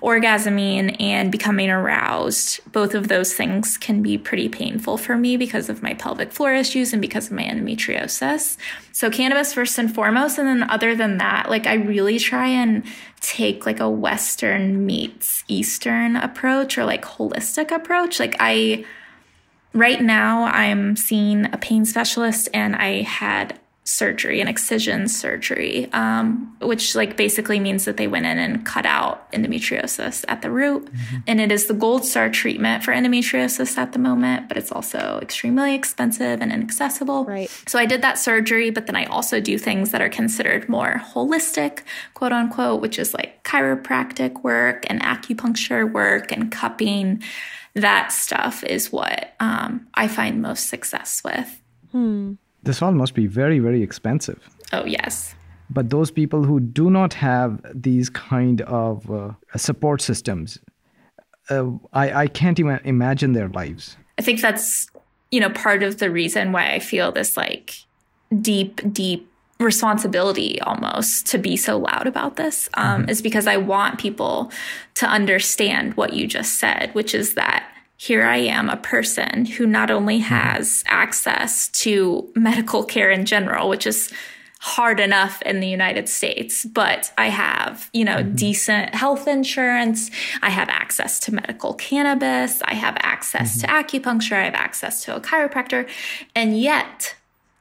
orgasming 0.00 1.00
and 1.00 1.32
becoming 1.32 1.70
aroused, 1.70 2.60
both 2.72 2.94
of 2.94 3.08
those 3.08 3.34
things 3.34 3.76
can 3.76 4.02
be 4.02 4.16
pretty 4.16 4.48
painful 4.48 4.96
for 4.98 5.16
me 5.16 5.36
because 5.36 5.68
of 5.68 5.82
my 5.82 5.94
pelvic 5.94 6.30
floor 6.30 6.54
issues 6.54 6.92
and 6.92 7.02
because 7.02 7.26
of 7.26 7.32
my 7.32 7.42
endometriosis. 7.42 8.56
So 8.92 9.10
cannabis 9.10 9.52
first 9.52 9.76
and 9.76 9.92
foremost, 9.92 10.38
and 10.38 10.46
then 10.46 10.70
other 10.70 10.94
than 10.94 11.18
that, 11.18 11.50
like 11.50 11.66
I 11.66 11.74
really 11.74 12.20
try 12.20 12.46
and 12.46 12.84
take 13.20 13.66
like 13.66 13.80
a 13.80 13.90
Western 13.90 14.86
meets 14.86 15.42
Eastern 15.48 16.14
approach 16.14 16.78
or 16.78 16.84
like 16.84 17.04
holistic 17.04 17.74
approach. 17.74 18.20
Like 18.20 18.36
I 18.38 18.84
right 19.74 20.00
now 20.00 20.44
I'm 20.44 20.96
seeing 20.96 21.52
a 21.52 21.58
pain 21.58 21.84
specialist 21.84 22.48
and 22.54 22.74
I 22.76 23.02
had 23.02 23.58
surgery, 23.86 24.40
an 24.40 24.48
excision 24.48 25.08
surgery, 25.08 25.92
um, 25.92 26.56
which 26.62 26.94
like 26.94 27.18
basically 27.18 27.60
means 27.60 27.84
that 27.84 27.98
they 27.98 28.06
went 28.06 28.24
in 28.24 28.38
and 28.38 28.64
cut 28.64 28.86
out 28.86 29.30
endometriosis 29.32 30.24
at 30.26 30.40
the 30.40 30.50
root. 30.50 30.86
Mm-hmm. 30.86 31.16
And 31.26 31.40
it 31.40 31.52
is 31.52 31.66
the 31.66 31.74
gold 31.74 32.04
star 32.04 32.30
treatment 32.30 32.82
for 32.82 32.92
endometriosis 32.92 33.76
at 33.76 33.92
the 33.92 33.98
moment, 33.98 34.48
but 34.48 34.56
it's 34.56 34.72
also 34.72 35.18
extremely 35.20 35.74
expensive 35.74 36.40
and 36.40 36.50
inaccessible. 36.50 37.26
Right. 37.26 37.50
So 37.66 37.78
I 37.78 37.84
did 37.84 38.00
that 38.00 38.18
surgery, 38.18 38.70
but 38.70 38.86
then 38.86 38.96
I 38.96 39.04
also 39.04 39.38
do 39.38 39.58
things 39.58 39.90
that 39.90 40.00
are 40.00 40.08
considered 40.08 40.66
more 40.66 41.02
holistic, 41.12 41.80
quote 42.14 42.32
unquote, 42.32 42.80
which 42.80 42.98
is 42.98 43.12
like 43.12 43.44
chiropractic 43.44 44.42
work 44.42 44.84
and 44.88 45.02
acupuncture 45.02 45.90
work 45.90 46.32
and 46.32 46.50
cupping 46.50 47.22
that 47.74 48.12
stuff 48.12 48.62
is 48.64 48.92
what 48.92 49.34
um, 49.40 49.86
I 49.94 50.08
find 50.08 50.40
most 50.40 50.68
success 50.68 51.22
with. 51.24 51.60
Hmm. 51.92 52.34
This 52.62 52.80
all 52.80 52.92
must 52.92 53.14
be 53.14 53.26
very, 53.26 53.58
very 53.58 53.82
expensive. 53.82 54.48
Oh, 54.72 54.84
yes. 54.84 55.34
But 55.70 55.90
those 55.90 56.10
people 56.10 56.44
who 56.44 56.60
do 56.60 56.90
not 56.90 57.14
have 57.14 57.60
these 57.74 58.08
kind 58.10 58.60
of 58.62 59.10
uh, 59.10 59.32
support 59.56 60.00
systems, 60.00 60.58
uh, 61.50 61.70
I, 61.92 62.22
I 62.22 62.26
can't 62.28 62.58
even 62.60 62.80
imagine 62.84 63.32
their 63.32 63.48
lives. 63.48 63.96
I 64.18 64.22
think 64.22 64.40
that's, 64.40 64.88
you 65.30 65.40
know, 65.40 65.50
part 65.50 65.82
of 65.82 65.98
the 65.98 66.10
reason 66.10 66.52
why 66.52 66.72
I 66.72 66.78
feel 66.78 67.12
this 67.12 67.36
like 67.36 67.74
deep, 68.40 68.80
deep 68.92 69.28
responsibility 69.60 70.60
almost 70.62 71.26
to 71.26 71.38
be 71.38 71.56
so 71.56 71.78
loud 71.78 72.06
about 72.06 72.36
this 72.36 72.68
um, 72.74 73.02
mm-hmm. 73.02 73.10
is 73.10 73.22
because 73.22 73.46
I 73.46 73.56
want 73.56 74.00
people 74.00 74.50
to 74.94 75.06
understand 75.06 75.94
what 75.94 76.12
you 76.12 76.26
just 76.26 76.58
said, 76.58 76.94
which 76.94 77.14
is 77.14 77.34
that 77.34 77.70
here 77.96 78.24
I 78.24 78.36
am, 78.36 78.68
a 78.68 78.76
person 78.76 79.46
who 79.46 79.66
not 79.66 79.90
only 79.90 80.18
mm-hmm. 80.18 80.34
has 80.34 80.82
access 80.86 81.68
to 81.68 82.30
medical 82.34 82.84
care 82.84 83.10
in 83.10 83.24
general, 83.24 83.68
which 83.68 83.86
is 83.86 84.12
hard 84.60 84.98
enough 84.98 85.42
in 85.42 85.60
the 85.60 85.68
United 85.68 86.08
States, 86.08 86.64
but 86.64 87.12
I 87.18 87.28
have, 87.28 87.90
you 87.92 88.04
know, 88.04 88.16
mm-hmm. 88.16 88.34
decent 88.34 88.94
health 88.94 89.28
insurance. 89.28 90.10
I 90.42 90.48
have 90.48 90.70
access 90.70 91.20
to 91.20 91.34
medical 91.34 91.74
cannabis. 91.74 92.62
I 92.62 92.72
have 92.74 92.96
access 93.00 93.58
mm-hmm. 93.58 93.92
to 93.92 93.98
acupuncture. 94.00 94.36
I 94.36 94.44
have 94.44 94.54
access 94.54 95.04
to 95.04 95.14
a 95.14 95.20
chiropractor. 95.20 95.88
And 96.34 96.58
yet 96.58 97.14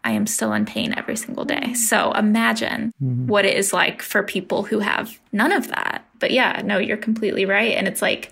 I 0.04 0.12
am 0.12 0.28
still 0.28 0.54
in 0.54 0.66
pain 0.66 0.94
every 0.98 1.16
single 1.16 1.46
day. 1.46 1.74
So 1.74 2.12
imagine 2.14 2.92
mm-hmm. 3.02 3.28
what 3.28 3.46
it 3.46 3.56
is 3.56 3.74
like 3.74 4.02
for 4.02 4.24
people 4.24 4.64
who 4.64 4.80
have 4.80 5.20
none 5.32 5.52
of 5.52 5.68
that. 5.70 6.06
But 6.20 6.32
yeah, 6.32 6.62
no, 6.64 6.78
you're 6.78 6.98
completely 6.98 7.46
right. 7.46 7.74
And 7.76 7.88
it's 7.88 8.02
like, 8.02 8.32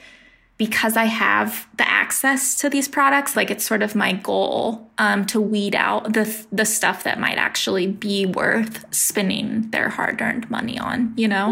because 0.57 0.95
I 0.95 1.05
have 1.05 1.67
the 1.77 1.89
access 1.89 2.55
to 2.57 2.69
these 2.69 2.87
products, 2.87 3.35
like 3.35 3.49
it's 3.49 3.65
sort 3.65 3.81
of 3.81 3.95
my 3.95 4.13
goal 4.13 4.91
um, 4.99 5.25
to 5.25 5.41
weed 5.41 5.73
out 5.73 6.13
the 6.13 6.45
the 6.51 6.65
stuff 6.65 7.03
that 7.03 7.19
might 7.19 7.39
actually 7.39 7.87
be 7.87 8.27
worth 8.27 8.85
spending 8.93 9.71
their 9.71 9.89
hard 9.89 10.21
earned 10.21 10.51
money 10.51 10.77
on. 10.77 11.13
You 11.17 11.29
know. 11.29 11.47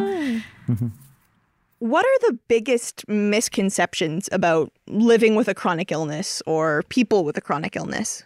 Mm-hmm. 0.68 0.88
What 1.80 2.06
are 2.06 2.30
the 2.30 2.38
biggest 2.50 3.08
misconceptions 3.08 4.30
about 4.32 4.72
living 4.88 5.34
with 5.36 5.48
a 5.48 5.56
chronic 5.56 5.92
illness 5.92 6.44
or 6.46 6.84
people 6.90 7.24
with 7.24 7.38
a 7.38 7.42
chronic 7.42 7.76
illness? 7.76 8.24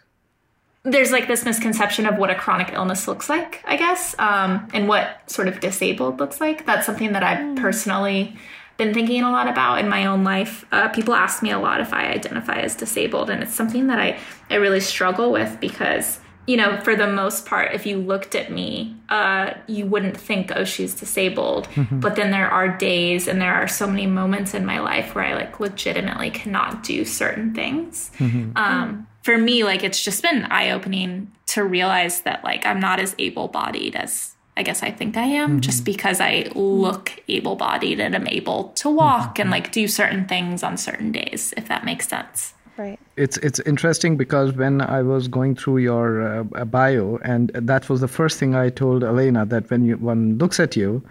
There's 0.84 1.10
like 1.10 1.26
this 1.26 1.44
misconception 1.44 2.04
of 2.06 2.18
what 2.18 2.30
a 2.30 2.34
chronic 2.34 2.72
illness 2.72 3.08
looks 3.08 3.30
like, 3.30 3.62
I 3.64 3.76
guess, 3.76 4.14
um, 4.18 4.68
and 4.74 4.86
what 4.86 5.30
sort 5.30 5.48
of 5.48 5.58
disabled 5.58 6.20
looks 6.20 6.40
like. 6.40 6.66
That's 6.66 6.84
something 6.84 7.12
that 7.12 7.22
I've 7.22 7.38
mm. 7.38 7.56
personally 7.56 8.36
been 8.76 8.92
thinking 8.92 9.22
a 9.22 9.30
lot 9.30 9.48
about 9.48 9.78
in 9.78 9.88
my 9.88 10.04
own 10.04 10.24
life. 10.24 10.66
Uh, 10.72 10.88
people 10.88 11.14
ask 11.14 11.42
me 11.42 11.50
a 11.50 11.58
lot 11.58 11.80
if 11.80 11.94
I 11.94 12.08
identify 12.08 12.58
as 12.60 12.76
disabled, 12.76 13.30
and 13.30 13.42
it's 13.42 13.54
something 13.54 13.86
that 13.86 13.98
I, 13.98 14.18
I 14.50 14.56
really 14.56 14.80
struggle 14.80 15.32
with 15.32 15.58
because, 15.58 16.20
you 16.46 16.58
know, 16.58 16.78
for 16.80 16.94
the 16.94 17.06
most 17.06 17.46
part, 17.46 17.72
if 17.72 17.86
you 17.86 17.96
looked 17.96 18.34
at 18.34 18.52
me, 18.52 18.94
uh, 19.08 19.52
you 19.66 19.86
wouldn't 19.86 20.18
think, 20.18 20.52
oh, 20.54 20.64
she's 20.64 20.92
disabled. 20.92 21.66
Mm-hmm. 21.68 22.00
But 22.00 22.16
then 22.16 22.30
there 22.30 22.50
are 22.50 22.76
days 22.76 23.26
and 23.26 23.40
there 23.40 23.54
are 23.54 23.68
so 23.68 23.86
many 23.86 24.06
moments 24.06 24.52
in 24.52 24.66
my 24.66 24.80
life 24.80 25.14
where 25.14 25.24
I 25.24 25.34
like 25.34 25.60
legitimately 25.60 26.30
cannot 26.30 26.82
do 26.82 27.06
certain 27.06 27.54
things. 27.54 28.10
Mm-hmm. 28.18 28.52
Um, 28.56 29.06
for 29.24 29.38
me, 29.38 29.64
like 29.64 29.82
it's 29.82 30.04
just 30.04 30.22
been 30.22 30.44
eye 30.44 30.70
opening 30.70 31.32
to 31.46 31.64
realize 31.64 32.20
that 32.20 32.44
like 32.44 32.64
I'm 32.66 32.78
not 32.78 33.00
as 33.00 33.14
able 33.18 33.48
bodied 33.48 33.96
as 33.96 34.36
I 34.56 34.62
guess 34.62 34.82
I 34.84 34.90
think 34.90 35.16
I 35.16 35.24
am, 35.24 35.50
mm-hmm. 35.50 35.60
just 35.60 35.84
because 35.84 36.20
I 36.20 36.48
look 36.54 37.10
able 37.26 37.56
bodied 37.56 37.98
and 37.98 38.14
I'm 38.14 38.28
able 38.28 38.68
to 38.74 38.88
walk 38.88 39.30
mm-hmm. 39.30 39.40
and 39.40 39.50
like 39.50 39.72
do 39.72 39.88
certain 39.88 40.28
things 40.28 40.62
on 40.62 40.76
certain 40.76 41.10
days, 41.10 41.52
if 41.56 41.66
that 41.68 41.84
makes 41.84 42.06
sense. 42.06 42.54
Right. 42.76 43.00
It's 43.16 43.38
it's 43.38 43.60
interesting 43.60 44.16
because 44.16 44.52
when 44.52 44.80
I 44.80 45.00
was 45.02 45.26
going 45.26 45.56
through 45.56 45.78
your 45.78 46.22
uh, 46.22 46.64
bio, 46.64 47.18
and 47.24 47.50
that 47.54 47.88
was 47.88 48.00
the 48.00 48.08
first 48.08 48.38
thing 48.38 48.54
I 48.54 48.68
told 48.68 49.04
Elena 49.04 49.46
that 49.46 49.70
when 49.70 49.84
you, 49.86 49.96
one 49.96 50.36
looks 50.38 50.60
at 50.60 50.76
you, 50.76 51.02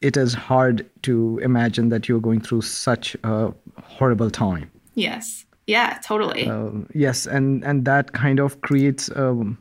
it 0.00 0.16
is 0.16 0.34
hard 0.34 0.84
to 1.02 1.38
imagine 1.42 1.88
that 1.90 2.08
you're 2.08 2.20
going 2.20 2.40
through 2.40 2.62
such 2.62 3.16
a 3.22 3.52
horrible 3.82 4.30
time. 4.30 4.70
Yes. 4.94 5.43
Yeah, 5.66 5.98
totally. 6.04 6.48
Uh, 6.48 6.70
yes, 6.94 7.26
and 7.26 7.64
and 7.64 7.84
that 7.84 8.12
kind 8.12 8.38
of 8.38 8.60
creates 8.60 9.10
um, 9.16 9.58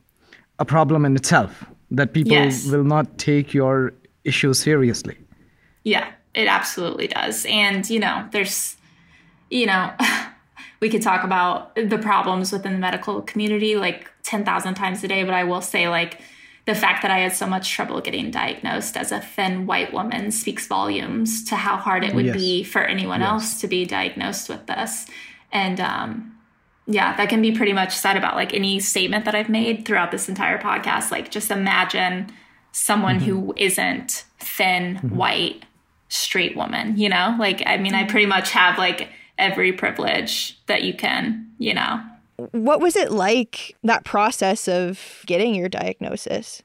a 0.60 0.66
problem 0.66 1.06
in 1.06 1.16
itself 1.16 1.66
that 1.92 2.14
people 2.14 2.32
yes. 2.32 2.66
will 2.68 2.84
not 2.84 3.18
take 3.18 3.54
your 3.54 3.94
issue 4.24 4.54
seriously. 4.54 5.18
Yeah, 5.84 6.12
it 6.34 6.48
absolutely 6.48 7.08
does. 7.08 7.46
And 7.48 7.90
you 7.90 8.00
know, 8.00 8.28
there's, 8.32 8.76
you 9.50 9.66
know, 9.66 9.92
we 10.82 10.90
could 10.90 11.02
talk 11.02 11.24
about 11.24 11.76
the 11.76 11.98
problems 11.98 12.52
within 12.52 12.74
the 12.74 12.80
medical 12.80 13.22
community 13.22 13.76
like 13.76 14.12
ten 14.24 14.44
thousand 14.44 14.76
times 14.76 15.04
a 15.04 15.08
day, 15.08 15.24
but 15.24 15.34
I 15.34 15.46
will 15.46 15.62
say 15.62 15.88
like 15.88 16.20
the 16.66 16.76
fact 16.76 17.02
that 17.02 17.12
I 17.12 17.20
had 17.20 17.34
so 17.34 17.46
much 17.46 17.70
trouble 17.72 18.00
getting 18.00 18.32
diagnosed 18.32 18.96
as 18.96 19.12
a 19.12 19.20
thin 19.20 19.66
white 19.66 19.94
woman 19.94 20.32
speaks 20.32 20.66
volumes 20.66 21.44
to 21.46 21.56
how 21.56 21.76
hard 21.76 22.06
it 22.06 22.16
would 22.16 22.28
yes. 22.28 22.36
be 22.36 22.64
for 22.64 22.82
anyone 22.84 23.20
yes. 23.20 23.30
else 23.30 23.62
to 23.62 23.68
be 23.68 23.86
diagnosed 23.86 24.48
with 24.48 24.66
this. 24.68 25.06
And 25.54 25.80
um, 25.80 26.36
yeah, 26.88 27.16
that 27.16 27.30
can 27.30 27.42
be 27.42 27.54
pretty 27.54 27.72
much 27.72 27.96
said 27.96 28.18
about 28.18 28.36
like 28.36 28.54
any 28.54 28.80
statement 28.80 29.24
that 29.26 29.36
I've 29.36 29.50
made 29.50 29.86
throughout 29.86 30.12
this 30.12 30.28
entire 30.28 30.58
podcast. 30.58 31.12
Like, 31.12 31.32
just 31.32 31.52
imagine 31.52 32.30
someone 32.74 33.20
mm-hmm. 33.20 33.30
who 33.30 33.54
isn't 33.56 34.26
thin, 34.40 34.96
mm-hmm. 34.96 35.16
white, 35.16 35.64
straight 36.10 36.58
woman, 36.58 36.98
you 36.98 37.08
know? 37.08 37.36
Like, 37.40 37.64
I 37.66 37.78
mean, 37.78 37.94
I 37.94 38.04
pretty 38.04 38.26
much 38.26 38.52
have 38.52 38.78
like 38.78 39.10
every 39.38 39.72
privilege 39.72 40.60
that 40.66 40.84
you 40.84 40.94
can, 40.94 41.50
you 41.58 41.74
know? 41.74 42.02
What 42.52 42.82
was 42.82 42.96
it 42.96 43.12
like 43.12 43.76
that 43.84 44.04
process 44.04 44.68
of 44.68 45.24
getting 45.28 45.56
your 45.56 45.70
diagnosis? 45.70 46.64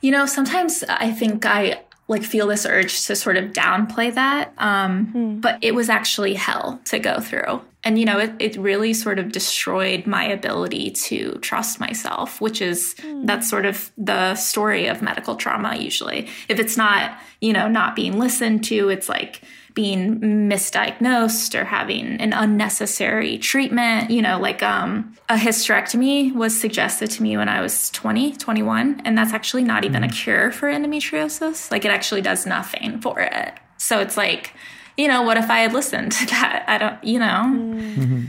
You 0.00 0.10
know, 0.10 0.26
sometimes 0.26 0.82
I 0.88 1.12
think 1.12 1.46
I 1.46 1.82
like 2.12 2.22
feel 2.22 2.46
this 2.46 2.64
urge 2.64 3.06
to 3.06 3.16
sort 3.16 3.36
of 3.36 3.52
downplay 3.52 4.14
that. 4.14 4.52
Um, 4.58 5.06
hmm. 5.06 5.40
But 5.40 5.58
it 5.62 5.74
was 5.74 5.88
actually 5.88 6.34
hell 6.34 6.80
to 6.84 6.98
go 6.98 7.18
through. 7.20 7.62
And, 7.84 7.98
you 7.98 8.04
know, 8.04 8.20
it, 8.20 8.32
it 8.38 8.56
really 8.56 8.94
sort 8.94 9.18
of 9.18 9.32
destroyed 9.32 10.06
my 10.06 10.22
ability 10.22 10.92
to 10.92 11.32
trust 11.40 11.80
myself, 11.80 12.40
which 12.40 12.62
is 12.62 12.94
hmm. 13.00 13.26
that's 13.26 13.50
sort 13.50 13.66
of 13.66 13.90
the 13.98 14.36
story 14.36 14.86
of 14.86 15.02
medical 15.02 15.34
trauma 15.34 15.74
usually. 15.74 16.28
If 16.48 16.60
it's 16.60 16.76
not, 16.76 17.18
you 17.40 17.52
know, 17.52 17.66
not 17.66 17.96
being 17.96 18.18
listened 18.20 18.62
to, 18.64 18.88
it's 18.88 19.08
like, 19.08 19.42
being 19.74 20.20
misdiagnosed 20.20 21.58
or 21.58 21.64
having 21.64 22.20
an 22.20 22.32
unnecessary 22.32 23.38
treatment. 23.38 24.10
You 24.10 24.22
know, 24.22 24.38
like 24.38 24.62
um, 24.62 25.16
a 25.28 25.36
hysterectomy 25.36 26.34
was 26.34 26.58
suggested 26.58 27.10
to 27.12 27.22
me 27.22 27.36
when 27.36 27.48
I 27.48 27.60
was 27.60 27.90
20, 27.90 28.36
21, 28.36 29.02
and 29.04 29.16
that's 29.16 29.32
actually 29.32 29.64
not 29.64 29.84
even 29.84 30.02
a 30.02 30.06
mm-hmm. 30.06 30.16
cure 30.16 30.52
for 30.52 30.68
endometriosis. 30.68 31.70
Like 31.70 31.84
it 31.84 31.90
actually 31.90 32.22
does 32.22 32.46
nothing 32.46 33.00
for 33.00 33.20
it. 33.20 33.54
So 33.78 34.00
it's 34.00 34.16
like, 34.16 34.54
you 34.96 35.08
know, 35.08 35.22
what 35.22 35.36
if 35.36 35.50
I 35.50 35.60
had 35.60 35.72
listened 35.72 36.12
to 36.12 36.26
that? 36.30 36.64
I 36.68 36.78
don't, 36.78 37.04
you 37.04 37.18
know. 37.18 37.42
Mm-hmm. 37.46 38.24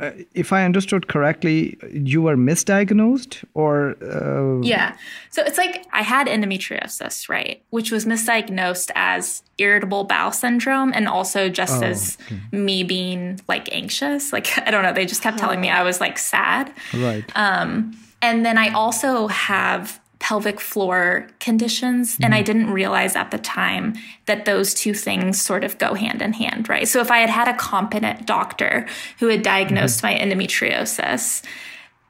Uh, 0.00 0.12
if 0.34 0.52
I 0.52 0.64
understood 0.64 1.08
correctly, 1.08 1.78
you 1.92 2.22
were 2.22 2.36
misdiagnosed 2.36 3.44
or? 3.54 3.96
Uh... 4.02 4.60
Yeah. 4.62 4.96
So 5.30 5.42
it's 5.42 5.58
like 5.58 5.84
I 5.92 6.02
had 6.02 6.26
endometriosis, 6.26 7.28
right? 7.28 7.62
Which 7.70 7.92
was 7.92 8.06
misdiagnosed 8.06 8.90
as 8.94 9.42
irritable 9.58 10.04
bowel 10.04 10.32
syndrome 10.32 10.92
and 10.94 11.06
also 11.06 11.50
just 11.50 11.82
oh, 11.82 11.86
as 11.86 12.16
okay. 12.26 12.40
me 12.50 12.82
being 12.82 13.40
like 13.46 13.68
anxious. 13.72 14.32
Like, 14.32 14.46
I 14.66 14.70
don't 14.70 14.82
know. 14.82 14.92
They 14.92 15.06
just 15.06 15.22
kept 15.22 15.38
telling 15.38 15.60
me 15.60 15.68
I 15.68 15.82
was 15.82 16.00
like 16.00 16.18
sad. 16.18 16.72
Right. 16.94 17.24
Um, 17.34 17.96
and 18.22 18.44
then 18.44 18.56
I 18.56 18.70
also 18.70 19.26
have 19.28 20.00
pelvic 20.20 20.60
floor 20.60 21.26
conditions. 21.40 22.14
Mm-hmm. 22.14 22.24
And 22.24 22.34
I 22.34 22.42
didn't 22.42 22.70
realize 22.70 23.16
at 23.16 23.32
the 23.32 23.38
time 23.38 23.94
that 24.26 24.44
those 24.44 24.72
two 24.72 24.94
things 24.94 25.42
sort 25.42 25.64
of 25.64 25.78
go 25.78 25.94
hand 25.94 26.22
in 26.22 26.32
hand, 26.32 26.68
right? 26.68 26.86
So 26.86 27.00
if 27.00 27.10
I 27.10 27.18
had 27.18 27.30
had 27.30 27.48
a 27.48 27.54
competent 27.54 28.26
doctor 28.26 28.86
who 29.18 29.26
had 29.26 29.42
diagnosed 29.42 30.02
mm-hmm. 30.02 30.28
my 30.28 30.36
endometriosis, 30.36 31.42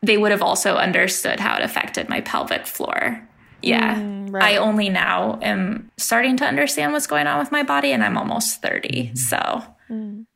they 0.02 0.18
would 0.18 0.32
have 0.32 0.42
also 0.42 0.74
understood 0.74 1.40
how 1.40 1.56
it 1.56 1.62
affected 1.62 2.08
my 2.08 2.20
pelvic 2.20 2.66
floor. 2.66 3.26
Yeah. 3.62 3.96
Mm, 3.96 4.32
right. 4.32 4.54
I 4.54 4.56
only 4.56 4.88
now 4.88 5.38
am 5.42 5.90
starting 5.96 6.36
to 6.38 6.44
understand 6.44 6.92
what's 6.92 7.06
going 7.06 7.26
on 7.26 7.38
with 7.38 7.52
my 7.52 7.62
body, 7.62 7.92
and 7.92 8.02
I'm 8.02 8.16
almost 8.16 8.62
30. 8.62 8.88
Mm-hmm. 8.88 9.16
So. 9.16 9.64
Mm. 9.90 10.26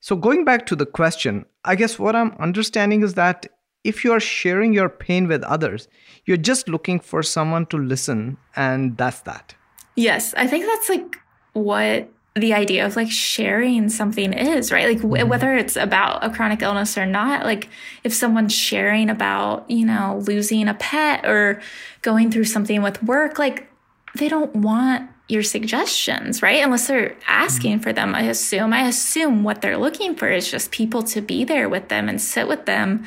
So, 0.00 0.14
going 0.14 0.44
back 0.44 0.66
to 0.66 0.76
the 0.76 0.86
question, 0.86 1.46
I 1.64 1.74
guess 1.74 1.98
what 1.98 2.14
I'm 2.14 2.36
understanding 2.38 3.02
is 3.02 3.14
that 3.14 3.46
if 3.86 4.04
you 4.04 4.12
are 4.12 4.20
sharing 4.20 4.72
your 4.72 4.88
pain 4.88 5.28
with 5.28 5.42
others, 5.44 5.88
you're 6.24 6.36
just 6.36 6.68
looking 6.68 6.98
for 7.00 7.22
someone 7.22 7.66
to 7.66 7.78
listen, 7.78 8.36
and 8.56 8.96
that's 8.96 9.20
that. 9.20 9.54
Yes, 9.94 10.34
I 10.34 10.46
think 10.46 10.66
that's 10.66 10.88
like 10.88 11.18
what 11.52 12.08
the 12.34 12.52
idea 12.52 12.84
of 12.84 12.96
like 12.96 13.10
sharing 13.10 13.88
something 13.88 14.34
is, 14.34 14.70
right? 14.70 14.88
Like 14.88 15.00
w- 15.00 15.22
mm-hmm. 15.22 15.30
whether 15.30 15.54
it's 15.54 15.74
about 15.74 16.22
a 16.22 16.28
chronic 16.28 16.60
illness 16.60 16.98
or 16.98 17.06
not, 17.06 17.44
like 17.44 17.70
if 18.04 18.12
someone's 18.12 18.54
sharing 18.54 19.08
about, 19.08 19.68
you 19.70 19.86
know, 19.86 20.22
losing 20.26 20.68
a 20.68 20.74
pet 20.74 21.24
or 21.24 21.62
going 22.02 22.30
through 22.30 22.44
something 22.44 22.82
with 22.82 23.02
work, 23.02 23.38
like 23.38 23.68
they 24.14 24.28
don't 24.28 24.54
want 24.54 25.08
your 25.28 25.42
suggestions, 25.42 26.42
right? 26.42 26.62
Unless 26.62 26.88
they're 26.88 27.16
asking 27.26 27.76
mm-hmm. 27.76 27.82
for 27.82 27.92
them, 27.94 28.14
I 28.14 28.22
assume. 28.22 28.74
I 28.74 28.86
assume 28.86 29.42
what 29.42 29.62
they're 29.62 29.78
looking 29.78 30.14
for 30.14 30.28
is 30.28 30.50
just 30.50 30.70
people 30.70 31.02
to 31.04 31.22
be 31.22 31.42
there 31.42 31.70
with 31.70 31.88
them 31.88 32.06
and 32.08 32.20
sit 32.20 32.48
with 32.48 32.66
them 32.66 33.06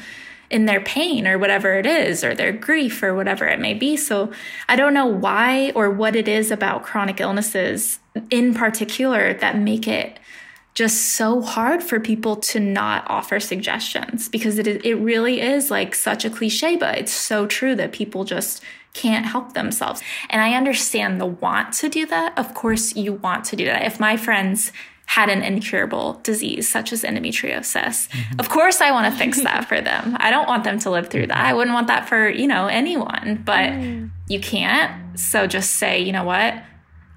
in 0.50 0.66
their 0.66 0.82
pain 0.82 1.28
or 1.28 1.38
whatever 1.38 1.76
it 1.76 1.86
is, 1.86 2.24
or 2.24 2.34
their 2.34 2.52
grief 2.52 3.04
or 3.04 3.14
whatever 3.14 3.46
it 3.46 3.60
may 3.60 3.74
be. 3.74 3.96
So 3.96 4.32
I 4.68 4.76
don't 4.76 4.94
know 4.94 5.06
why 5.06 5.72
or 5.76 5.90
what 5.90 6.16
it 6.16 6.28
is 6.28 6.52
about 6.52 6.84
chronic 6.84 7.20
illnesses 7.20 8.00
in 8.30 8.54
particular 8.54 9.34
that 9.36 9.58
make 9.58 9.88
it 9.88 10.20
just 10.74 11.10
so 11.10 11.42
hard 11.42 11.84
for 11.84 12.00
people 12.00 12.38
to 12.38 12.60
not 12.60 13.04
offer 13.10 13.40
suggestions 13.40 14.30
because 14.30 14.58
it 14.58 14.68
it 14.68 14.96
really 14.96 15.42
is 15.42 15.70
like 15.70 15.94
such 15.94 16.24
a 16.24 16.30
cliche, 16.30 16.76
but 16.76 16.98
it's 16.98 17.12
so 17.12 17.46
true 17.46 17.76
that 17.76 17.92
people 17.92 18.24
just 18.24 18.64
can't 18.94 19.26
help 19.26 19.54
themselves. 19.54 20.02
And 20.30 20.42
I 20.42 20.54
understand 20.54 21.20
the 21.20 21.26
want 21.26 21.74
to 21.74 21.90
do 21.90 22.06
that. 22.08 22.38
Of 22.38 22.54
course, 22.54 22.96
you 22.96 23.14
want 23.14 23.46
to 23.46 23.56
do 23.56 23.66
that. 23.66 23.84
If 23.84 24.00
my 24.00 24.18
friends 24.18 24.72
had 25.10 25.28
an 25.28 25.42
incurable 25.42 26.20
disease 26.22 26.70
such 26.70 26.94
as 26.94 27.02
endometriosis. 27.02 28.08
Mm-hmm. 28.10 28.40
Of 28.40 28.50
course 28.50 28.80
I 28.80 28.92
want 28.92 29.12
to 29.12 29.20
fix 29.20 29.42
that 29.42 29.68
for 29.68 29.82
them. 29.82 30.16
I 30.20 30.30
don't 30.30 30.48
want 30.48 30.64
them 30.64 30.78
to 30.78 30.92
live 30.92 31.08
through 31.08 31.26
that. 31.28 31.38
I 31.38 31.52
wouldn't 31.52 31.74
want 31.74 31.88
that 31.88 32.08
for, 32.08 32.30
you 32.30 32.48
know, 32.48 32.68
anyone, 32.68 33.42
but 33.44 33.72
mm. 33.72 34.12
you 34.28 34.40
can't. 34.40 35.20
So 35.20 35.48
just 35.48 35.78
say, 35.78 36.00
you 36.00 36.12
know 36.12 36.26
what? 36.26 36.62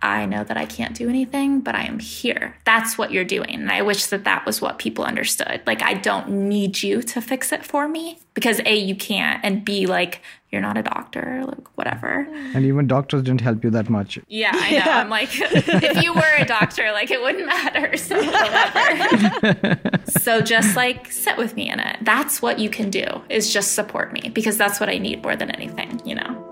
I 0.00 0.25
know 0.25 0.42
that 0.42 0.56
I 0.56 0.64
can't 0.64 0.96
do 0.96 1.11
anything, 1.11 1.61
but 1.61 1.75
I 1.75 1.82
am 1.82 1.99
here. 1.99 2.56
That's 2.64 2.96
what 2.96 3.12
you're 3.12 3.25
doing. 3.25 3.56
And 3.56 3.70
I 3.70 3.82
wish 3.82 4.06
that 4.06 4.25
that 4.25 4.46
was 4.46 4.62
what 4.62 4.78
people 4.78 5.04
understood. 5.04 5.61
Like, 5.66 5.82
I 5.82 5.92
don't 5.92 6.49
need 6.49 6.82
you 6.82 7.02
to 7.02 7.20
fix 7.20 7.52
it 7.52 7.62
for 7.62 7.87
me 7.87 8.20
because 8.32 8.58
A, 8.64 8.75
you 8.75 8.96
can't, 8.96 9.44
and 9.44 9.66
B, 9.66 9.84
like, 9.87 10.22
you're 10.52 10.61
not 10.61 10.76
a 10.76 10.82
doctor, 10.82 11.44
like, 11.47 11.66
whatever. 11.78 12.26
Mm. 12.30 12.54
And 12.56 12.66
even 12.66 12.87
doctors 12.87 13.23
didn't 13.23 13.40
help 13.40 13.64
you 13.64 13.71
that 13.71 13.88
much. 13.88 14.18
Yeah, 14.28 14.50
I 14.52 14.71
know. 14.71 14.76
Yeah. 14.76 15.00
I'm 15.00 15.09
like, 15.09 15.30
if 15.32 16.02
you 16.02 16.12
were 16.12 16.35
a 16.38 16.44
doctor, 16.44 16.92
like, 16.92 17.11
it 17.11 17.21
wouldn't 17.21 17.47
matter. 17.47 17.97
So, 18.02 18.16
whatever. 18.16 19.78
so, 20.06 20.40
just 20.40 20.76
like 20.76 21.11
sit 21.11 21.37
with 21.38 21.54
me 21.54 21.71
in 21.71 21.78
it. 21.78 21.99
That's 22.02 22.42
what 22.42 22.59
you 22.59 22.68
can 22.68 22.90
do, 22.90 23.04
is 23.30 23.52
just 23.52 23.73
support 23.73 24.12
me 24.12 24.30
because 24.35 24.59
that's 24.59 24.80
what 24.80 24.88
I 24.88 24.99
need 24.99 25.23
more 25.23 25.37
than 25.37 25.50
anything, 25.50 26.02
you 26.04 26.16
know? 26.16 26.49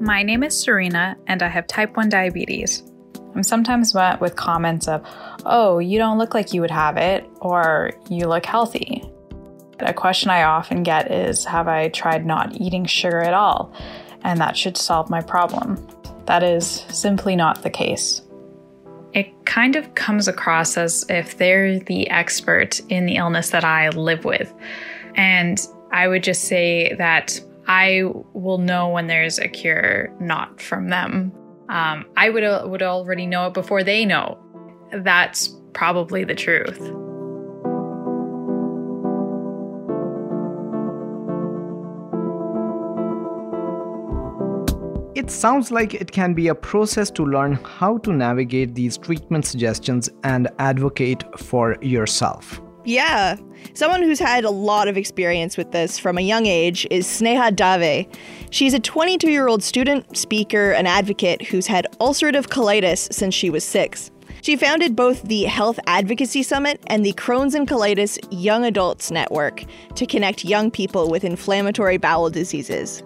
My 0.00 0.22
name 0.22 0.42
is 0.42 0.58
Serena, 0.58 1.16
and 1.26 1.42
I 1.42 1.48
have 1.48 1.66
type 1.66 1.96
1 1.96 2.08
diabetes. 2.08 2.89
I'm 3.34 3.42
sometimes 3.42 3.94
met 3.94 4.20
with 4.20 4.36
comments 4.36 4.88
of, 4.88 5.04
oh, 5.46 5.78
you 5.78 5.98
don't 5.98 6.18
look 6.18 6.34
like 6.34 6.52
you 6.52 6.60
would 6.60 6.70
have 6.70 6.96
it, 6.96 7.28
or 7.40 7.92
you 8.08 8.26
look 8.26 8.44
healthy. 8.44 9.04
A 9.78 9.94
question 9.94 10.30
I 10.30 10.42
often 10.42 10.82
get 10.82 11.10
is, 11.10 11.44
have 11.44 11.68
I 11.68 11.88
tried 11.88 12.26
not 12.26 12.60
eating 12.60 12.84
sugar 12.84 13.20
at 13.20 13.32
all? 13.32 13.72
And 14.22 14.40
that 14.40 14.56
should 14.56 14.76
solve 14.76 15.08
my 15.08 15.22
problem. 15.22 15.86
That 16.26 16.42
is 16.42 16.84
simply 16.90 17.34
not 17.36 17.62
the 17.62 17.70
case. 17.70 18.22
It 19.14 19.46
kind 19.46 19.76
of 19.76 19.94
comes 19.94 20.28
across 20.28 20.76
as 20.76 21.04
if 21.08 21.38
they're 21.38 21.80
the 21.80 22.10
expert 22.10 22.80
in 22.90 23.06
the 23.06 23.16
illness 23.16 23.50
that 23.50 23.64
I 23.64 23.88
live 23.88 24.24
with. 24.24 24.52
And 25.14 25.58
I 25.90 26.06
would 26.06 26.22
just 26.22 26.44
say 26.44 26.94
that 26.96 27.40
I 27.66 28.02
will 28.32 28.58
know 28.58 28.88
when 28.90 29.06
there's 29.06 29.38
a 29.38 29.48
cure 29.48 30.12
not 30.20 30.60
from 30.60 30.90
them. 30.90 31.32
Um, 31.70 32.04
I 32.16 32.30
would 32.30 32.42
uh, 32.42 32.64
would 32.66 32.82
already 32.82 33.26
know 33.26 33.46
it 33.46 33.54
before 33.54 33.84
they 33.84 34.04
know. 34.04 34.36
That's 34.92 35.48
probably 35.72 36.24
the 36.24 36.34
truth. 36.34 36.80
It 45.14 45.30
sounds 45.30 45.70
like 45.70 45.94
it 45.94 46.10
can 46.10 46.34
be 46.34 46.48
a 46.48 46.56
process 46.56 47.08
to 47.12 47.24
learn 47.24 47.52
how 47.62 47.98
to 47.98 48.12
navigate 48.12 48.74
these 48.74 48.98
treatment 48.98 49.46
suggestions 49.46 50.08
and 50.24 50.48
advocate 50.58 51.22
for 51.38 51.76
yourself. 51.82 52.60
Yeah. 52.84 53.36
Someone 53.74 54.02
who's 54.02 54.18
had 54.18 54.44
a 54.44 54.50
lot 54.50 54.88
of 54.88 54.96
experience 54.96 55.56
with 55.56 55.70
this 55.72 55.98
from 55.98 56.18
a 56.18 56.22
young 56.22 56.46
age 56.46 56.86
is 56.90 57.06
Sneha 57.06 57.54
Dave. 57.54 58.06
She's 58.50 58.74
a 58.74 58.80
22 58.80 59.30
year 59.30 59.48
old 59.48 59.62
student, 59.62 60.16
speaker, 60.16 60.72
and 60.72 60.88
advocate 60.88 61.42
who's 61.42 61.66
had 61.66 61.86
ulcerative 62.00 62.48
colitis 62.48 63.12
since 63.12 63.34
she 63.34 63.50
was 63.50 63.64
six. 63.64 64.10
She 64.42 64.56
founded 64.56 64.96
both 64.96 65.22
the 65.22 65.44
Health 65.44 65.78
Advocacy 65.86 66.42
Summit 66.42 66.82
and 66.86 67.04
the 67.04 67.12
Crohn's 67.12 67.54
and 67.54 67.68
Colitis 67.68 68.18
Young 68.30 68.64
Adults 68.64 69.10
Network 69.10 69.64
to 69.96 70.06
connect 70.06 70.44
young 70.46 70.70
people 70.70 71.10
with 71.10 71.24
inflammatory 71.24 71.98
bowel 71.98 72.30
diseases. 72.30 73.02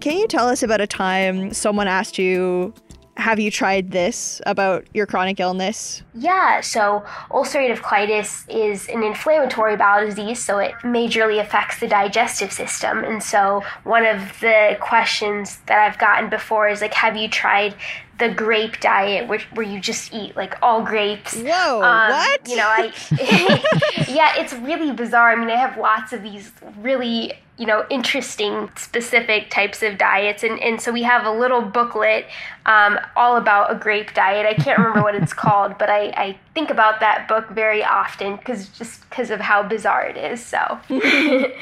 Can 0.00 0.18
you 0.18 0.26
tell 0.26 0.48
us 0.48 0.62
about 0.62 0.80
a 0.80 0.86
time 0.86 1.52
someone 1.52 1.86
asked 1.86 2.18
you 2.18 2.74
have 3.20 3.38
you 3.38 3.50
tried 3.50 3.90
this 3.90 4.40
about 4.46 4.86
your 4.94 5.06
chronic 5.06 5.38
illness? 5.38 6.02
Yeah, 6.14 6.60
so 6.60 7.04
ulcerative 7.30 7.78
colitis 7.78 8.48
is 8.48 8.88
an 8.88 9.02
inflammatory 9.02 9.76
bowel 9.76 10.06
disease, 10.06 10.42
so 10.44 10.58
it 10.58 10.72
majorly 10.82 11.40
affects 11.40 11.78
the 11.78 11.88
digestive 11.88 12.52
system. 12.52 13.04
And 13.04 13.22
so, 13.22 13.62
one 13.84 14.06
of 14.06 14.40
the 14.40 14.76
questions 14.80 15.58
that 15.66 15.78
I've 15.78 15.98
gotten 15.98 16.30
before 16.30 16.68
is 16.68 16.80
like, 16.80 16.94
have 16.94 17.16
you 17.16 17.28
tried 17.28 17.74
the 18.20 18.28
grape 18.28 18.78
diet 18.80 19.26
where, 19.26 19.40
where 19.54 19.66
you 19.66 19.80
just 19.80 20.12
eat 20.12 20.36
like 20.36 20.54
all 20.62 20.84
grapes. 20.84 21.34
Whoa, 21.34 21.82
um, 21.82 22.10
what? 22.10 22.48
You 22.48 22.56
know, 22.56 22.66
I 22.66 22.92
yeah, 24.08 24.34
it's 24.36 24.52
really 24.52 24.92
bizarre. 24.92 25.30
I 25.32 25.36
mean, 25.36 25.48
I 25.48 25.56
have 25.56 25.78
lots 25.78 26.12
of 26.12 26.22
these 26.22 26.52
really 26.78 27.32
you 27.60 27.66
know 27.66 27.84
interesting 27.90 28.70
specific 28.76 29.50
types 29.50 29.82
of 29.82 29.98
diets. 29.98 30.42
And, 30.42 30.58
and 30.60 30.80
so 30.80 30.90
we 30.90 31.02
have 31.02 31.26
a 31.26 31.30
little 31.30 31.60
booklet 31.60 32.26
um, 32.64 32.98
all 33.16 33.36
about 33.36 33.70
a 33.70 33.74
grape 33.74 34.14
diet. 34.14 34.46
I 34.46 34.54
can't 34.54 34.78
remember 34.78 35.02
what 35.02 35.14
it's 35.14 35.32
called 35.44 35.76
but 35.78 35.90
i, 35.90 36.12
I 36.16 36.38
think 36.54 36.70
about 36.70 37.00
that 37.00 37.28
book 37.28 37.50
very 37.50 37.84
often 37.84 38.36
because 38.36 38.68
just 38.70 39.08
because 39.08 39.30
of 39.30 39.40
how 39.40 39.62
bizarre 39.62 40.06
it 40.06 40.16
is 40.16 40.44
so. 40.44 40.78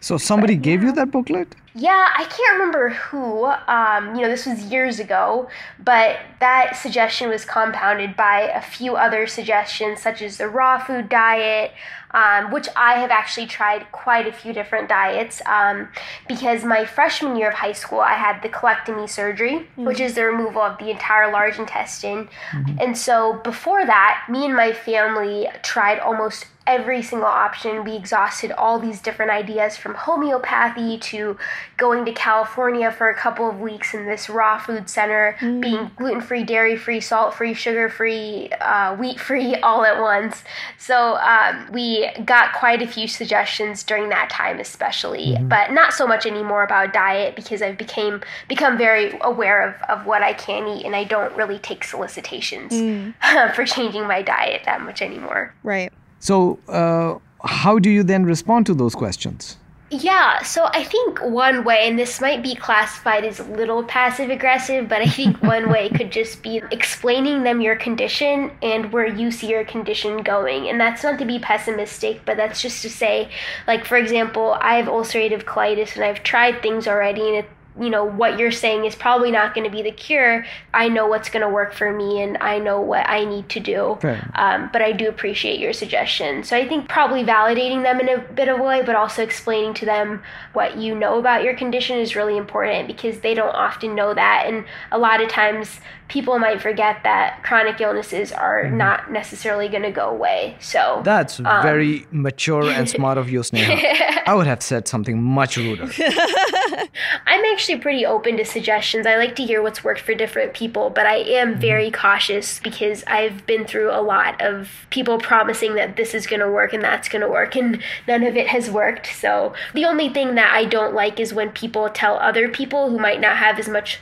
So 0.00 0.16
somebody 0.16 0.54
but, 0.54 0.62
gave 0.62 0.82
you 0.82 0.92
that 0.92 1.10
booklet? 1.10 1.56
Yeah, 1.74 2.08
I 2.16 2.24
can't 2.24 2.52
remember 2.52 2.90
who. 2.90 3.46
Um, 3.46 4.14
you 4.14 4.22
know, 4.22 4.28
this 4.28 4.46
was 4.46 4.62
years 4.64 5.00
ago, 5.00 5.48
but 5.82 6.20
that 6.40 6.76
suggestion 6.76 7.28
was 7.28 7.44
compounded 7.44 8.16
by 8.16 8.42
a 8.42 8.62
few 8.62 8.96
other 8.96 9.26
suggestions, 9.26 10.00
such 10.00 10.22
as 10.22 10.38
the 10.38 10.48
raw 10.48 10.78
food 10.78 11.08
diet, 11.08 11.72
um, 12.12 12.50
which 12.50 12.68
I 12.76 12.94
have 12.94 13.10
actually 13.10 13.46
tried 13.46 13.90
quite 13.92 14.26
a 14.26 14.32
few 14.32 14.52
different 14.52 14.88
diets. 14.88 15.42
Um, 15.46 15.88
because 16.26 16.64
my 16.64 16.84
freshman 16.84 17.36
year 17.36 17.48
of 17.48 17.54
high 17.54 17.72
school, 17.72 18.00
I 18.00 18.14
had 18.14 18.42
the 18.42 18.48
colectomy 18.48 19.08
surgery, 19.08 19.56
mm-hmm. 19.58 19.84
which 19.84 20.00
is 20.00 20.14
the 20.14 20.24
removal 20.24 20.62
of 20.62 20.78
the 20.78 20.90
entire 20.90 21.30
large 21.30 21.58
intestine. 21.58 22.28
Mm-hmm. 22.52 22.78
And 22.80 22.96
so 22.96 23.40
before 23.44 23.84
that, 23.84 24.26
me 24.28 24.44
and 24.44 24.54
my 24.54 24.72
family 24.72 25.48
tried 25.62 25.98
almost 25.98 26.46
every 26.68 27.02
single 27.02 27.26
option. 27.26 27.82
We 27.82 27.96
exhausted 27.96 28.52
all 28.52 28.78
these 28.78 29.00
different 29.00 29.32
ideas 29.32 29.76
from 29.78 29.94
homeopathy 29.94 30.98
to 30.98 31.38
going 31.78 32.04
to 32.04 32.12
California 32.12 32.92
for 32.92 33.08
a 33.08 33.14
couple 33.14 33.48
of 33.48 33.58
weeks 33.58 33.94
in 33.94 34.06
this 34.06 34.28
raw 34.28 34.58
food 34.58 34.90
center, 34.90 35.34
mm. 35.40 35.62
being 35.62 35.90
gluten 35.96 36.20
free, 36.20 36.44
dairy 36.44 36.76
free, 36.76 37.00
salt 37.00 37.34
free, 37.34 37.54
sugar 37.54 37.88
free, 37.88 38.50
uh, 38.60 38.94
wheat 38.96 39.18
free 39.18 39.54
all 39.62 39.84
at 39.84 39.98
once. 39.98 40.44
So 40.76 41.16
um, 41.16 41.72
we 41.72 42.10
got 42.24 42.52
quite 42.52 42.82
a 42.82 42.86
few 42.86 43.08
suggestions 43.08 43.82
during 43.82 44.10
that 44.10 44.28
time, 44.28 44.60
especially, 44.60 45.36
mm. 45.38 45.48
but 45.48 45.72
not 45.72 45.94
so 45.94 46.06
much 46.06 46.26
anymore 46.26 46.64
about 46.64 46.92
diet 46.92 47.34
because 47.34 47.62
I've 47.62 47.78
became 47.78 48.20
become 48.46 48.76
very 48.76 49.18
aware 49.22 49.66
of, 49.66 49.82
of 49.88 50.06
what 50.06 50.22
I 50.22 50.34
can 50.34 50.68
eat 50.68 50.84
and 50.84 50.94
I 50.94 51.04
don't 51.04 51.34
really 51.34 51.58
take 51.58 51.82
solicitations 51.82 52.72
mm. 52.72 53.54
for 53.54 53.64
changing 53.64 54.06
my 54.06 54.20
diet 54.20 54.62
that 54.66 54.82
much 54.82 55.00
anymore. 55.00 55.54
Right. 55.62 55.90
So, 56.20 56.58
uh, 56.68 57.18
how 57.44 57.78
do 57.78 57.90
you 57.90 58.02
then 58.02 58.24
respond 58.24 58.66
to 58.66 58.74
those 58.74 58.94
questions? 58.94 59.56
Yeah, 59.90 60.42
so 60.42 60.66
I 60.74 60.84
think 60.84 61.18
one 61.22 61.64
way, 61.64 61.88
and 61.88 61.98
this 61.98 62.20
might 62.20 62.42
be 62.42 62.54
classified 62.54 63.24
as 63.24 63.40
a 63.40 63.44
little 63.44 63.82
passive 63.82 64.28
aggressive, 64.28 64.86
but 64.86 65.00
I 65.00 65.06
think 65.06 65.42
one 65.42 65.70
way 65.70 65.88
could 65.88 66.12
just 66.12 66.42
be 66.42 66.60
explaining 66.70 67.42
them 67.42 67.62
your 67.62 67.74
condition 67.74 68.50
and 68.62 68.92
where 68.92 69.06
you 69.06 69.30
see 69.30 69.48
your 69.48 69.64
condition 69.64 70.18
going. 70.22 70.68
And 70.68 70.78
that's 70.78 71.02
not 71.02 71.18
to 71.20 71.24
be 71.24 71.38
pessimistic, 71.38 72.20
but 72.26 72.36
that's 72.36 72.60
just 72.60 72.82
to 72.82 72.90
say, 72.90 73.30
like, 73.66 73.86
for 73.86 73.96
example, 73.96 74.58
I 74.60 74.74
have 74.74 74.88
ulcerative 74.88 75.44
colitis 75.44 75.94
and 75.94 76.04
I've 76.04 76.22
tried 76.22 76.60
things 76.60 76.86
already 76.86 77.26
and 77.28 77.36
it 77.36 77.50
you 77.80 77.90
know 77.90 78.04
what 78.04 78.38
you're 78.38 78.50
saying 78.50 78.84
is 78.84 78.94
probably 78.94 79.30
not 79.30 79.54
going 79.54 79.64
to 79.64 79.70
be 79.70 79.82
the 79.82 79.92
cure. 79.92 80.44
I 80.74 80.88
know 80.88 81.06
what's 81.06 81.28
going 81.28 81.42
to 81.46 81.48
work 81.48 81.72
for 81.72 81.92
me 81.92 82.22
and 82.22 82.36
i 82.40 82.58
know 82.58 82.80
what 82.80 83.08
i 83.08 83.24
need 83.24 83.48
to 83.50 83.60
do. 83.60 83.98
Um, 84.34 84.70
but 84.72 84.82
i 84.82 84.92
do 84.92 85.08
appreciate 85.08 85.60
your 85.60 85.72
suggestion. 85.72 86.44
So 86.44 86.56
i 86.56 86.66
think 86.68 86.88
probably 86.88 87.24
validating 87.24 87.82
them 87.82 88.00
in 88.00 88.08
a 88.08 88.18
bit 88.18 88.48
of 88.48 88.60
a 88.60 88.62
way 88.62 88.82
but 88.82 88.94
also 88.94 89.22
explaining 89.22 89.74
to 89.74 89.84
them 89.84 90.22
what 90.52 90.76
you 90.76 90.94
know 90.94 91.18
about 91.18 91.44
your 91.44 91.54
condition 91.54 91.98
is 91.98 92.16
really 92.16 92.36
important 92.36 92.86
because 92.86 93.20
they 93.20 93.34
don't 93.34 93.54
often 93.54 93.94
know 93.94 94.14
that. 94.14 94.44
And 94.46 94.64
a 94.90 94.98
lot 94.98 95.20
of 95.20 95.28
times 95.28 95.80
people 96.08 96.38
might 96.38 96.60
forget 96.60 97.02
that 97.04 97.42
chronic 97.42 97.80
illnesses 97.80 98.32
are 98.32 98.64
mm-hmm. 98.64 98.78
not 98.78 99.12
necessarily 99.12 99.68
going 99.68 99.82
to 99.82 99.90
go 99.90 100.08
away. 100.08 100.56
So 100.58 101.02
that's 101.04 101.38
um, 101.38 101.62
very 101.62 102.06
mature 102.10 102.64
and 102.64 102.88
smart 102.98 103.18
of 103.18 103.28
you, 103.28 103.40
Sneha. 103.40 104.22
I 104.26 104.34
would 104.34 104.46
have 104.46 104.62
said 104.62 104.88
something 104.88 105.22
much 105.22 105.56
ruder. 105.56 105.84
I'm 107.26 107.44
actually 107.52 107.78
pretty 107.78 108.06
open 108.06 108.38
to 108.38 108.44
suggestions. 108.44 109.06
I 109.06 109.16
like 109.16 109.36
to 109.36 109.44
hear 109.44 109.62
what's 109.62 109.84
worked 109.84 110.00
for 110.00 110.14
different 110.14 110.54
people, 110.54 110.90
but 110.90 111.06
I 111.06 111.16
am 111.16 111.52
mm-hmm. 111.52 111.60
very 111.60 111.90
cautious 111.90 112.58
because 112.60 113.04
I've 113.06 113.46
been 113.46 113.66
through 113.66 113.90
a 113.90 114.00
lot 114.00 114.40
of 114.40 114.70
people 114.90 115.18
promising 115.18 115.74
that 115.74 115.96
this 115.96 116.14
is 116.14 116.26
going 116.26 116.40
to 116.40 116.50
work 116.50 116.72
and 116.72 116.82
that's 116.82 117.08
going 117.08 117.22
to 117.22 117.28
work, 117.28 117.54
and 117.54 117.82
none 118.06 118.22
of 118.22 118.36
it 118.36 118.48
has 118.48 118.70
worked. 118.70 119.06
So 119.06 119.52
the 119.74 119.84
only 119.84 120.08
thing 120.08 120.34
that 120.36 120.54
I 120.54 120.64
don't 120.64 120.94
like 120.94 121.20
is 121.20 121.34
when 121.34 121.50
people 121.50 121.88
tell 121.90 122.18
other 122.18 122.48
people 122.48 122.90
who 122.90 122.98
might 122.98 123.20
not 123.20 123.36
have 123.36 123.58
as 123.58 123.68
much 123.68 123.98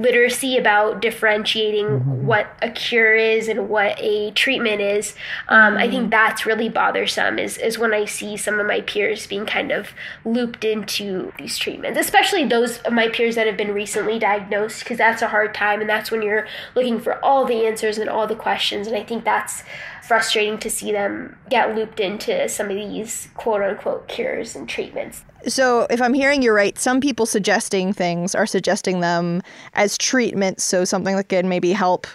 literacy 0.00 0.56
about 0.56 1.02
differentiating 1.02 1.86
mm-hmm. 1.86 2.26
what 2.26 2.56
a 2.62 2.70
cure 2.70 3.14
is 3.14 3.48
and 3.48 3.68
what 3.68 3.98
a 4.00 4.30
treatment 4.32 4.80
is. 4.80 5.14
Um, 5.48 5.76
I 5.76 5.88
think 5.88 6.02
mm-hmm. 6.02 6.10
that's 6.10 6.46
really 6.46 6.68
bothersome. 6.68 7.38
Is 7.38 7.58
is 7.58 7.78
when 7.78 7.92
I 7.92 8.06
see 8.06 8.36
some 8.36 8.58
of 8.58 8.66
my 8.66 8.80
peers 8.80 9.26
being 9.26 9.46
kind 9.46 9.70
of 9.70 9.90
looped 10.24 10.64
into 10.64 11.32
these 11.38 11.58
treatments, 11.58 11.98
especially 11.98 12.44
those 12.46 12.78
of 12.78 12.92
my 12.92 13.08
peers 13.08 13.34
that 13.34 13.46
have 13.46 13.56
been 13.56 13.74
recently 13.74 14.18
diagnosed, 14.18 14.80
because 14.80 14.98
that's 14.98 15.22
a 15.22 15.28
hard 15.28 15.54
time, 15.54 15.80
and 15.80 15.90
that's 15.90 16.10
when 16.10 16.22
you're 16.22 16.46
looking 16.74 16.98
for 16.98 17.22
all 17.24 17.44
the 17.44 17.66
answers 17.66 17.98
and 17.98 18.08
all 18.08 18.26
the 18.26 18.34
questions. 18.34 18.86
And 18.86 18.96
I 18.96 19.02
think 19.02 19.24
that's 19.24 19.62
frustrating 20.02 20.58
to 20.58 20.70
see 20.70 20.92
them 20.92 21.36
get 21.50 21.74
looped 21.74 22.00
into 22.00 22.48
some 22.48 22.70
of 22.70 22.76
these 22.76 23.28
quote 23.34 23.62
unquote 23.62 24.08
cures 24.08 24.56
and 24.56 24.68
treatments. 24.68 25.22
So, 25.46 25.86
if 25.90 26.02
I'm 26.02 26.14
hearing 26.14 26.42
you 26.42 26.52
right, 26.52 26.78
some 26.78 27.00
people 27.00 27.26
suggesting 27.26 27.92
things 27.92 28.34
are 28.34 28.46
suggesting 28.46 29.00
them 29.00 29.42
as 29.74 29.96
treatments. 29.96 30.64
So, 30.64 30.84
something 30.84 31.16
that 31.16 31.28
could 31.28 31.44
maybe 31.44 31.72
help 31.72 32.06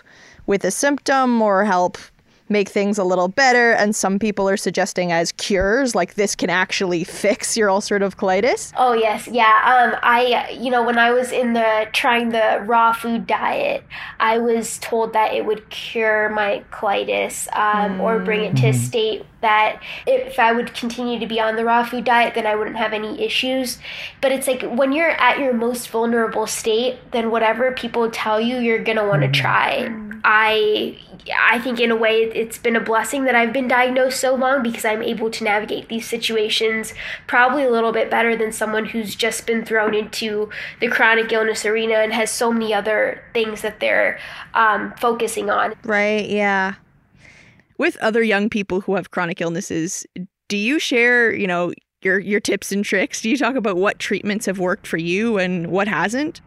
with 0.45 0.63
a 0.63 0.71
symptom 0.71 1.41
or 1.41 1.65
help 1.65 1.97
make 2.49 2.69
things 2.69 2.97
a 2.97 3.03
little 3.03 3.27
better. 3.27 3.71
And 3.73 3.95
some 3.95 4.19
people 4.19 4.47
are 4.47 4.58
suggesting 4.58 5.12
as 5.12 5.31
cures, 5.34 5.95
like 5.95 6.15
this 6.15 6.36
can 6.36 6.49
actually 6.49 7.03
fix 7.03 7.58
your 7.58 7.69
ulcerative 7.69 8.15
colitis. 8.15 8.73
Oh 8.77 8.93
yes, 8.93 9.27
yeah. 9.27 9.91
Um, 9.93 9.99
I 10.03 10.49
you 10.51 10.69
know 10.69 10.84
when 10.84 10.97
I 10.97 11.12
was 11.12 11.31
in 11.31 11.53
the 11.53 11.88
trying 11.93 12.29
the 12.29 12.63
raw 12.65 12.93
food 12.93 13.27
diet, 13.27 13.84
I 14.19 14.38
was 14.38 14.77
told 14.79 15.13
that 15.13 15.34
it 15.34 15.45
would 15.45 15.69
cure 15.69 16.29
my 16.29 16.63
colitis 16.71 17.47
um, 17.55 17.97
mm. 17.97 18.01
or 18.01 18.19
bring 18.19 18.43
it 18.43 18.55
to 18.58 18.67
a 18.67 18.69
mm-hmm. 18.69 18.79
state 18.79 19.25
that 19.41 19.81
if 20.08 20.39
I 20.39 20.51
would 20.51 20.73
continue 20.73 21.19
to 21.19 21.27
be 21.27 21.39
on 21.39 21.55
the 21.55 21.63
raw 21.63 21.84
food 21.84 22.03
diet, 22.03 22.34
then 22.34 22.47
I 22.47 22.55
wouldn't 22.55 22.77
have 22.77 22.93
any 22.93 23.23
issues. 23.23 23.77
But 24.21 24.31
it's 24.31 24.47
like 24.47 24.63
when 24.63 24.91
you're 24.91 25.12
at 25.12 25.39
your 25.39 25.53
most 25.53 25.89
vulnerable 25.89 26.47
state, 26.47 27.12
then 27.12 27.31
whatever 27.31 27.71
people 27.71 28.10
tell 28.10 28.39
you, 28.39 28.58
you're 28.58 28.84
gonna 28.84 29.08
want 29.08 29.21
to 29.21 29.27
mm-hmm. 29.27 29.41
try. 29.41 30.14
I 30.23 30.97
I 31.38 31.60
think 31.60 31.80
in 31.80 31.91
a 31.91 31.95
way 31.95 32.23
it's 32.23 32.58
been 32.58 32.75
a 32.75 32.80
blessing 32.80 33.25
that 33.25 33.36
I've 33.36 33.54
been 33.54 33.67
diagnosed 33.67 34.19
so 34.19 34.36
long 34.36 34.63
because 34.63 34.86
I'm 34.86 35.01
able 35.01 35.30
to 35.32 35.43
navigate 35.43 35.89
these 35.89 36.08
situations 36.08 36.93
probably 37.28 37.63
a 37.63 37.71
little 37.71 37.91
bit 37.91 38.10
better 38.10 38.36
than 38.36 38.51
someone 38.51 38.86
who's 38.86 39.15
just 39.15 39.47
been 39.47 39.65
thrown 39.65 39.93
into 39.93 40.49
the 40.80 40.88
chronic 40.88 41.32
illness 41.32 41.65
arena 41.65 41.95
and 41.95 42.13
has 42.13 42.32
so 42.32 42.51
many 42.51 42.73
other 42.73 43.23
things 43.34 43.62
that 43.62 43.80
they're 43.80 44.19
um, 44.54 44.93
focusing 44.99 45.49
on. 45.49 45.73
Right. 45.84 46.30
Yeah 46.30 46.75
with 47.78 47.97
other 47.97 48.23
young 48.23 48.49
people 48.49 48.82
who 48.82 48.95
have 48.95 49.12
chronic 49.12 49.41
illnesses, 49.41 50.06
do 50.47 50.58
you 50.58 50.80
share, 50.80 51.34
you 51.34 51.47
know, 51.47 51.73
your 52.01 52.19
your 52.19 52.39
tips 52.39 52.71
and 52.71 52.86
tricks? 52.86 53.21
Do 53.21 53.30
you 53.30 53.38
talk 53.38 53.56
about 53.56 53.78
what 53.78 53.99
treatments 53.99 54.45
have 54.45 54.60
worked 54.60 54.88
for 54.88 54.97
you 54.97 55.38
and 55.38 55.67
what 55.67 55.88
hasn't? 55.88 56.41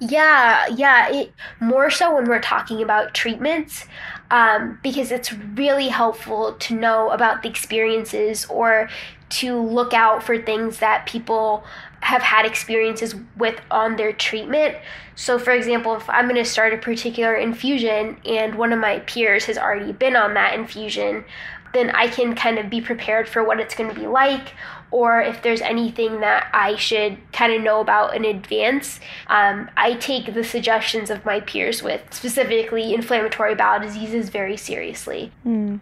Yeah, 0.00 0.66
yeah. 0.68 1.10
It, 1.12 1.32
more 1.60 1.90
so 1.90 2.14
when 2.14 2.28
we're 2.28 2.40
talking 2.40 2.82
about 2.82 3.14
treatments, 3.14 3.86
um, 4.30 4.78
because 4.82 5.12
it's 5.12 5.32
really 5.32 5.88
helpful 5.88 6.54
to 6.54 6.74
know 6.74 7.10
about 7.10 7.42
the 7.42 7.48
experiences 7.48 8.46
or 8.46 8.88
to 9.30 9.60
look 9.60 9.92
out 9.92 10.22
for 10.22 10.40
things 10.40 10.78
that 10.78 11.06
people 11.06 11.64
have 12.00 12.22
had 12.22 12.44
experiences 12.44 13.14
with 13.36 13.60
on 13.70 13.96
their 13.96 14.12
treatment. 14.12 14.76
So, 15.16 15.38
for 15.38 15.52
example, 15.52 15.94
if 15.96 16.08
I'm 16.10 16.26
going 16.26 16.42
to 16.42 16.44
start 16.44 16.74
a 16.74 16.78
particular 16.78 17.34
infusion 17.34 18.18
and 18.26 18.56
one 18.56 18.72
of 18.72 18.78
my 18.78 18.98
peers 19.00 19.46
has 19.46 19.56
already 19.56 19.92
been 19.92 20.16
on 20.16 20.34
that 20.34 20.54
infusion, 20.54 21.24
then 21.72 21.90
I 21.90 22.08
can 22.08 22.34
kind 22.34 22.58
of 22.58 22.70
be 22.70 22.80
prepared 22.80 23.28
for 23.28 23.42
what 23.42 23.60
it's 23.60 23.74
going 23.74 23.92
to 23.92 23.98
be 23.98 24.06
like, 24.06 24.54
or 24.94 25.20
if 25.20 25.42
there's 25.42 25.60
anything 25.60 26.20
that 26.20 26.48
I 26.52 26.76
should 26.76 27.18
kind 27.32 27.52
of 27.52 27.60
know 27.62 27.80
about 27.80 28.14
in 28.14 28.24
advance. 28.24 29.00
Um, 29.26 29.68
I 29.76 29.94
take 29.94 30.32
the 30.34 30.44
suggestions 30.44 31.10
of 31.10 31.24
my 31.24 31.40
peers 31.40 31.82
with 31.82 32.00
specifically 32.14 32.94
inflammatory 32.94 33.56
bowel 33.56 33.80
diseases 33.80 34.28
very 34.28 34.56
seriously. 34.56 35.32
Mm. 35.44 35.80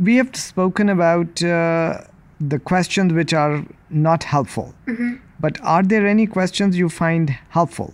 We 0.00 0.16
have 0.16 0.34
spoken 0.34 0.88
about 0.88 1.42
uh, 1.42 2.04
the 2.40 2.58
questions 2.58 3.12
which 3.12 3.34
are 3.34 3.66
not 3.90 4.24
helpful. 4.24 4.74
Mm-hmm. 4.86 5.16
But 5.38 5.60
are 5.60 5.82
there 5.82 6.06
any 6.06 6.26
questions 6.26 6.78
you 6.78 6.88
find 6.88 7.36
helpful? 7.50 7.92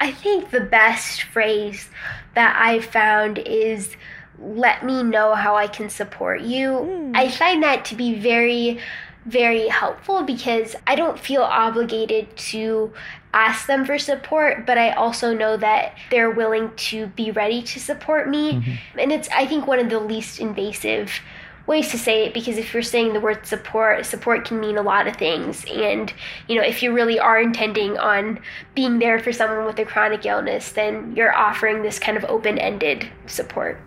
I 0.00 0.10
think 0.10 0.50
the 0.50 0.60
best 0.60 1.22
phrase 1.22 1.88
that 2.34 2.56
I've 2.60 2.84
found 2.84 3.38
is 3.38 3.96
let 4.40 4.84
me 4.84 5.04
know 5.04 5.36
how 5.36 5.54
I 5.54 5.68
can 5.68 5.88
support 5.88 6.40
you. 6.40 6.68
Mm. 6.70 7.16
I 7.16 7.28
find 7.30 7.62
that 7.62 7.84
to 7.86 7.94
be 7.94 8.18
very, 8.18 8.80
very 9.24 9.68
helpful 9.68 10.22
because 10.22 10.74
I 10.86 10.94
don't 10.94 11.18
feel 11.18 11.42
obligated 11.42 12.36
to 12.36 12.92
ask 13.32 13.66
them 13.66 13.84
for 13.84 13.98
support, 13.98 14.66
but 14.66 14.76
I 14.76 14.90
also 14.90 15.32
know 15.34 15.56
that 15.56 15.96
they're 16.10 16.30
willing 16.30 16.70
to 16.76 17.06
be 17.08 17.30
ready 17.30 17.62
to 17.62 17.80
support 17.80 18.28
me. 18.28 18.54
Mm-hmm. 18.54 18.98
And 18.98 19.12
it's, 19.12 19.28
I 19.30 19.46
think, 19.46 19.66
one 19.66 19.78
of 19.78 19.88
the 19.90 20.00
least 20.00 20.40
invasive 20.40 21.20
ways 21.66 21.90
to 21.92 21.98
say 21.98 22.26
it 22.26 22.34
because 22.34 22.58
if 22.58 22.74
you're 22.74 22.82
saying 22.82 23.12
the 23.12 23.20
word 23.20 23.46
support, 23.46 24.04
support 24.04 24.44
can 24.44 24.58
mean 24.58 24.76
a 24.76 24.82
lot 24.82 25.06
of 25.06 25.16
things. 25.16 25.64
And, 25.66 26.12
you 26.48 26.56
know, 26.56 26.62
if 26.62 26.82
you 26.82 26.92
really 26.92 27.20
are 27.20 27.40
intending 27.40 27.96
on 27.98 28.40
being 28.74 28.98
there 28.98 29.18
for 29.20 29.32
someone 29.32 29.64
with 29.64 29.78
a 29.78 29.84
chronic 29.84 30.26
illness, 30.26 30.72
then 30.72 31.14
you're 31.14 31.34
offering 31.34 31.82
this 31.82 31.98
kind 31.98 32.16
of 32.16 32.24
open 32.24 32.58
ended 32.58 33.08
support. 33.26 33.80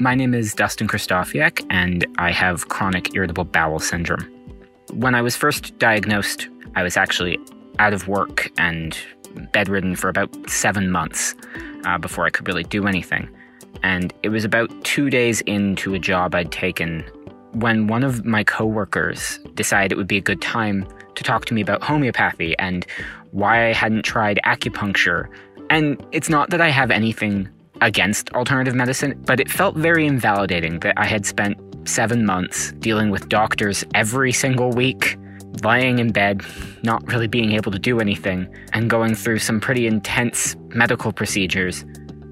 My 0.00 0.14
name 0.14 0.32
is 0.32 0.54
Dustin 0.54 0.86
Kristofiak, 0.86 1.66
and 1.70 2.06
I 2.18 2.30
have 2.30 2.68
chronic 2.68 3.16
irritable 3.16 3.42
bowel 3.42 3.80
syndrome. 3.80 4.22
When 4.92 5.16
I 5.16 5.22
was 5.22 5.34
first 5.34 5.76
diagnosed, 5.78 6.48
I 6.76 6.84
was 6.84 6.96
actually 6.96 7.36
out 7.80 7.92
of 7.92 8.06
work 8.06 8.48
and 8.58 8.96
bedridden 9.52 9.96
for 9.96 10.08
about 10.08 10.30
seven 10.48 10.92
months 10.92 11.34
uh, 11.84 11.98
before 11.98 12.26
I 12.26 12.30
could 12.30 12.46
really 12.46 12.62
do 12.62 12.86
anything. 12.86 13.28
And 13.82 14.14
it 14.22 14.28
was 14.28 14.44
about 14.44 14.70
two 14.84 15.10
days 15.10 15.40
into 15.42 15.94
a 15.94 15.98
job 15.98 16.32
I'd 16.32 16.52
taken 16.52 17.00
when 17.54 17.88
one 17.88 18.04
of 18.04 18.24
my 18.24 18.44
coworkers 18.44 19.40
decided 19.54 19.90
it 19.90 19.96
would 19.96 20.06
be 20.06 20.18
a 20.18 20.20
good 20.20 20.40
time 20.40 20.86
to 21.16 21.24
talk 21.24 21.44
to 21.46 21.54
me 21.54 21.60
about 21.60 21.82
homeopathy 21.82 22.56
and 22.60 22.86
why 23.32 23.68
I 23.68 23.72
hadn't 23.72 24.04
tried 24.04 24.38
acupuncture. 24.46 25.28
And 25.70 26.00
it's 26.12 26.28
not 26.28 26.50
that 26.50 26.60
I 26.60 26.68
have 26.68 26.92
anything 26.92 27.48
against 27.80 28.30
alternative 28.30 28.74
medicine, 28.74 29.20
but 29.26 29.40
it 29.40 29.50
felt 29.50 29.76
very 29.76 30.06
invalidating 30.06 30.80
that 30.80 30.94
I 30.96 31.06
had 31.06 31.26
spent 31.26 31.58
seven 31.88 32.26
months 32.26 32.72
dealing 32.72 33.10
with 33.10 33.28
doctors 33.28 33.84
every 33.94 34.32
single 34.32 34.70
week, 34.70 35.16
lying 35.62 35.98
in 35.98 36.12
bed, 36.12 36.42
not 36.82 37.06
really 37.06 37.26
being 37.26 37.52
able 37.52 37.72
to 37.72 37.78
do 37.78 38.00
anything, 38.00 38.48
and 38.72 38.90
going 38.90 39.14
through 39.14 39.38
some 39.38 39.60
pretty 39.60 39.86
intense 39.86 40.56
medical 40.68 41.12
procedures. 41.12 41.84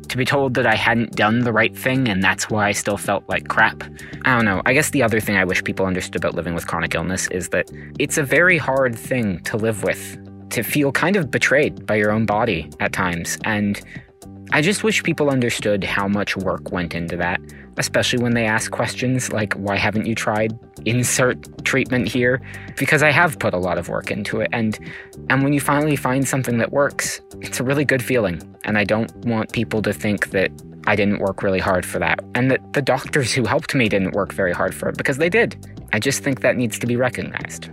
To 0.09 0.17
be 0.17 0.25
told 0.25 0.55
that 0.55 0.67
I 0.67 0.77
hadn't 0.77 1.17
done 1.17 1.41
the 1.41 1.53
right 1.53 1.77
thing 1.77 2.09
and 2.09 2.23
that's 2.23 2.49
why 2.49 2.69
I 2.69 2.73
still 2.73 2.97
felt 2.97 3.29
like 3.29 3.49
crap. 3.49 3.83
I 4.25 4.37
don't 4.37 4.45
know. 4.45 4.63
I 4.65 4.73
guess 4.73 4.91
the 4.91 5.03
other 5.03 5.19
thing 5.19 5.37
I 5.37 5.45
wish 5.45 5.65
people 5.65 5.85
understood 5.85 6.17
about 6.17 6.35
living 6.35 6.55
with 6.55 6.67
chronic 6.69 6.95
illness 6.95 7.27
is 7.29 7.49
that 7.49 7.69
it's 7.99 8.17
a 8.17 8.23
very 8.23 8.57
hard 8.57 8.97
thing 8.97 9.41
to 9.41 9.57
live 9.57 9.83
with, 9.83 10.17
to 10.51 10.63
feel 10.63 10.93
kind 10.93 11.17
of 11.17 11.31
betrayed 11.31 11.87
by 11.87 11.97
your 11.97 12.13
own 12.13 12.25
body 12.25 12.71
at 12.79 12.93
times. 12.93 13.37
And 13.45 13.81
I 14.53 14.63
just 14.63 14.85
wish 14.85 15.03
people 15.03 15.29
understood 15.29 15.85
how 15.85 16.07
much 16.09 16.37
work 16.37 16.71
went 16.71 16.95
into 16.95 17.17
that, 17.17 17.41
especially 17.77 18.23
when 18.23 18.35
they 18.35 18.47
ask 18.47 18.71
questions 18.71 19.33
like, 19.33 19.53
why 19.55 19.77
haven't 19.77 20.07
you 20.07 20.15
tried 20.15 20.59
insert 20.85 21.65
treatment 21.65 22.09
here? 22.09 22.41
Because 22.77 23.03
I 23.03 23.11
have 23.11 23.39
put 23.39 23.55
a 23.55 23.59
lot 23.59 23.77
of 23.77 23.89
work 23.89 24.11
into 24.11 24.41
it. 24.41 24.49
And, 24.53 24.79
and 25.29 25.43
when 25.43 25.53
you 25.53 25.61
finally 25.61 25.97
find 25.97 26.27
something 26.27 26.59
that 26.59 26.73
works, 26.73 27.21
it's 27.41 27.61
a 27.61 27.65
really 27.65 27.85
good 27.85 28.03
feeling. 28.03 28.41
And 28.65 28.79
I 28.79 28.85
don't 28.85 29.15
want 29.27 29.53
people 29.53 29.83
to 29.83 29.93
think 29.93 30.31
that 30.31 30.51
I 30.87 30.95
didn't 30.95 31.19
work 31.19 31.43
really 31.43 31.59
hard 31.59 31.85
for 31.85 31.99
that, 31.99 32.21
and 32.37 32.49
that 32.51 32.73
the 32.73 32.83
doctors 32.83 33.33
who 33.33 33.45
helped 33.45 33.75
me 33.75 33.89
didn't 33.89 34.13
work 34.13 34.33
very 34.33 34.53
hard 34.53 34.73
for 34.73 34.89
it, 34.89 34.97
because 34.97 35.17
they 35.17 35.29
did. 35.29 35.57
I 35.93 35.99
just 35.99 36.23
think 36.23 36.43
that 36.43 36.57
needs 36.57 36.79
to 36.79 36.87
be 36.87 36.95
recognized. 36.95 37.71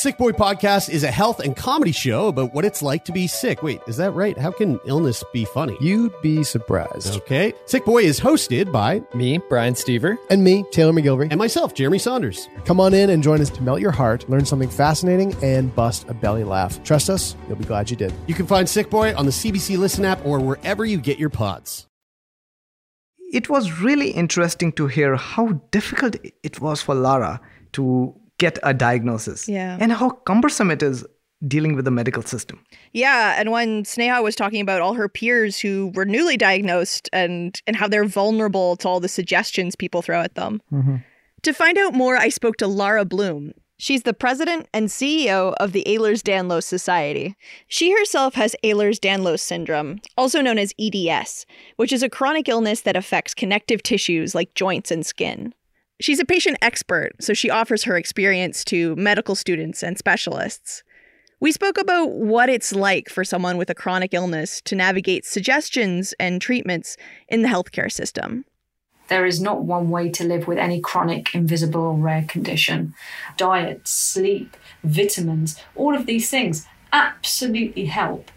Sick 0.00 0.16
Boy 0.16 0.32
Podcast 0.32 0.88
is 0.88 1.04
a 1.04 1.10
health 1.10 1.40
and 1.40 1.54
comedy 1.54 1.92
show 1.92 2.28
about 2.28 2.54
what 2.54 2.64
it's 2.64 2.80
like 2.80 3.04
to 3.04 3.12
be 3.12 3.26
sick. 3.26 3.62
Wait, 3.62 3.82
is 3.86 3.98
that 3.98 4.12
right? 4.12 4.38
How 4.38 4.50
can 4.50 4.80
illness 4.86 5.22
be 5.30 5.44
funny? 5.44 5.76
You'd 5.78 6.14
be 6.22 6.42
surprised. 6.42 7.16
Okay. 7.16 7.52
Sick 7.66 7.84
Boy 7.84 8.04
is 8.04 8.18
hosted 8.18 8.72
by 8.72 9.02
me, 9.12 9.36
Brian 9.50 9.74
Stever, 9.74 10.16
and 10.30 10.42
me, 10.42 10.64
Taylor 10.70 10.94
MacGillivary, 10.94 11.28
and 11.30 11.36
myself, 11.36 11.74
Jeremie 11.74 11.98
Saunders. 11.98 12.48
Come 12.64 12.80
on 12.80 12.94
in 12.94 13.10
and 13.10 13.22
join 13.22 13.42
us 13.42 13.50
to 13.50 13.62
melt 13.62 13.82
your 13.82 13.90
heart, 13.90 14.26
learn 14.30 14.46
something 14.46 14.70
fascinating, 14.70 15.36
and 15.42 15.76
bust 15.76 16.08
a 16.08 16.14
belly 16.14 16.44
laugh. 16.44 16.82
Trust 16.82 17.10
us, 17.10 17.36
you'll 17.46 17.58
be 17.58 17.66
glad 17.66 17.90
you 17.90 17.96
did. 17.98 18.10
You 18.26 18.34
can 18.34 18.46
find 18.46 18.66
Sick 18.66 18.88
Boy 18.88 19.14
on 19.14 19.26
the 19.26 19.32
CBC 19.32 19.76
Listen 19.76 20.06
app 20.06 20.24
or 20.24 20.40
wherever 20.40 20.82
you 20.82 20.96
get 20.96 21.18
your 21.18 21.28
pods. 21.28 21.88
It 23.34 23.50
was 23.50 23.82
really 23.82 24.12
interesting 24.12 24.72
to 24.72 24.86
hear 24.86 25.16
how 25.16 25.60
difficult 25.70 26.16
it 26.42 26.58
was 26.58 26.80
for 26.80 26.94
Lara 26.94 27.42
to 27.72 28.19
get 28.40 28.58
a 28.64 28.74
diagnosis. 28.74 29.48
Yeah. 29.48 29.76
And 29.80 29.92
how 29.92 30.10
cumbersome 30.10 30.72
it 30.72 30.82
is 30.82 31.06
dealing 31.46 31.74
with 31.74 31.84
the 31.84 31.90
medical 31.90 32.22
system. 32.22 32.62
Yeah, 32.92 33.36
and 33.38 33.50
when 33.50 33.84
Sneha 33.84 34.22
was 34.22 34.36
talking 34.36 34.60
about 34.60 34.80
all 34.80 34.94
her 34.94 35.08
peers 35.08 35.58
who 35.58 35.92
were 35.94 36.04
newly 36.04 36.36
diagnosed 36.36 37.08
and 37.12 37.60
and 37.66 37.76
how 37.76 37.88
they're 37.88 38.04
vulnerable 38.04 38.76
to 38.76 38.88
all 38.88 39.00
the 39.00 39.08
suggestions 39.08 39.76
people 39.76 40.02
throw 40.02 40.20
at 40.20 40.34
them. 40.34 40.60
Mm-hmm. 40.72 40.96
To 41.42 41.52
find 41.54 41.78
out 41.78 41.94
more, 41.94 42.16
I 42.16 42.28
spoke 42.28 42.56
to 42.58 42.66
Lara 42.66 43.04
Bloom. 43.06 43.52
She's 43.78 44.02
the 44.02 44.12
president 44.12 44.68
and 44.74 44.88
CEO 44.88 45.54
of 45.58 45.72
the 45.72 45.84
Ehlers-Danlos 45.86 46.64
Society. 46.64 47.34
She 47.66 47.92
herself 47.92 48.34
has 48.34 48.54
Ehlers-Danlos 48.62 49.40
syndrome, 49.40 50.00
also 50.18 50.42
known 50.42 50.58
as 50.58 50.74
EDS, 50.78 51.46
which 51.76 51.90
is 51.90 52.02
a 52.02 52.10
chronic 52.10 52.46
illness 52.46 52.82
that 52.82 52.94
affects 52.94 53.32
connective 53.32 53.82
tissues 53.82 54.34
like 54.34 54.52
joints 54.52 54.90
and 54.90 55.06
skin. 55.06 55.54
She's 56.00 56.18
a 56.18 56.24
patient 56.24 56.56
expert, 56.62 57.12
so 57.20 57.34
she 57.34 57.50
offers 57.50 57.84
her 57.84 57.96
experience 57.96 58.64
to 58.66 58.96
medical 58.96 59.34
students 59.34 59.82
and 59.82 59.98
specialists. 59.98 60.82
We 61.40 61.52
spoke 61.52 61.78
about 61.78 62.12
what 62.12 62.48
it's 62.48 62.72
like 62.72 63.10
for 63.10 63.22
someone 63.22 63.58
with 63.58 63.68
a 63.68 63.74
chronic 63.74 64.14
illness 64.14 64.62
to 64.62 64.74
navigate 64.74 65.26
suggestions 65.26 66.14
and 66.18 66.40
treatments 66.40 66.96
in 67.28 67.42
the 67.42 67.48
healthcare 67.48 67.92
system. 67.92 68.46
There 69.08 69.26
is 69.26 69.42
not 69.42 69.64
one 69.64 69.90
way 69.90 70.08
to 70.10 70.24
live 70.24 70.46
with 70.46 70.56
any 70.56 70.80
chronic, 70.80 71.34
invisible, 71.34 71.82
or 71.82 71.94
rare 71.94 72.24
condition. 72.28 72.94
Diet, 73.36 73.86
sleep, 73.86 74.56
vitamins, 74.84 75.60
all 75.74 75.94
of 75.94 76.06
these 76.06 76.30
things 76.30 76.66
absolutely 76.92 77.86
help 77.86 78.30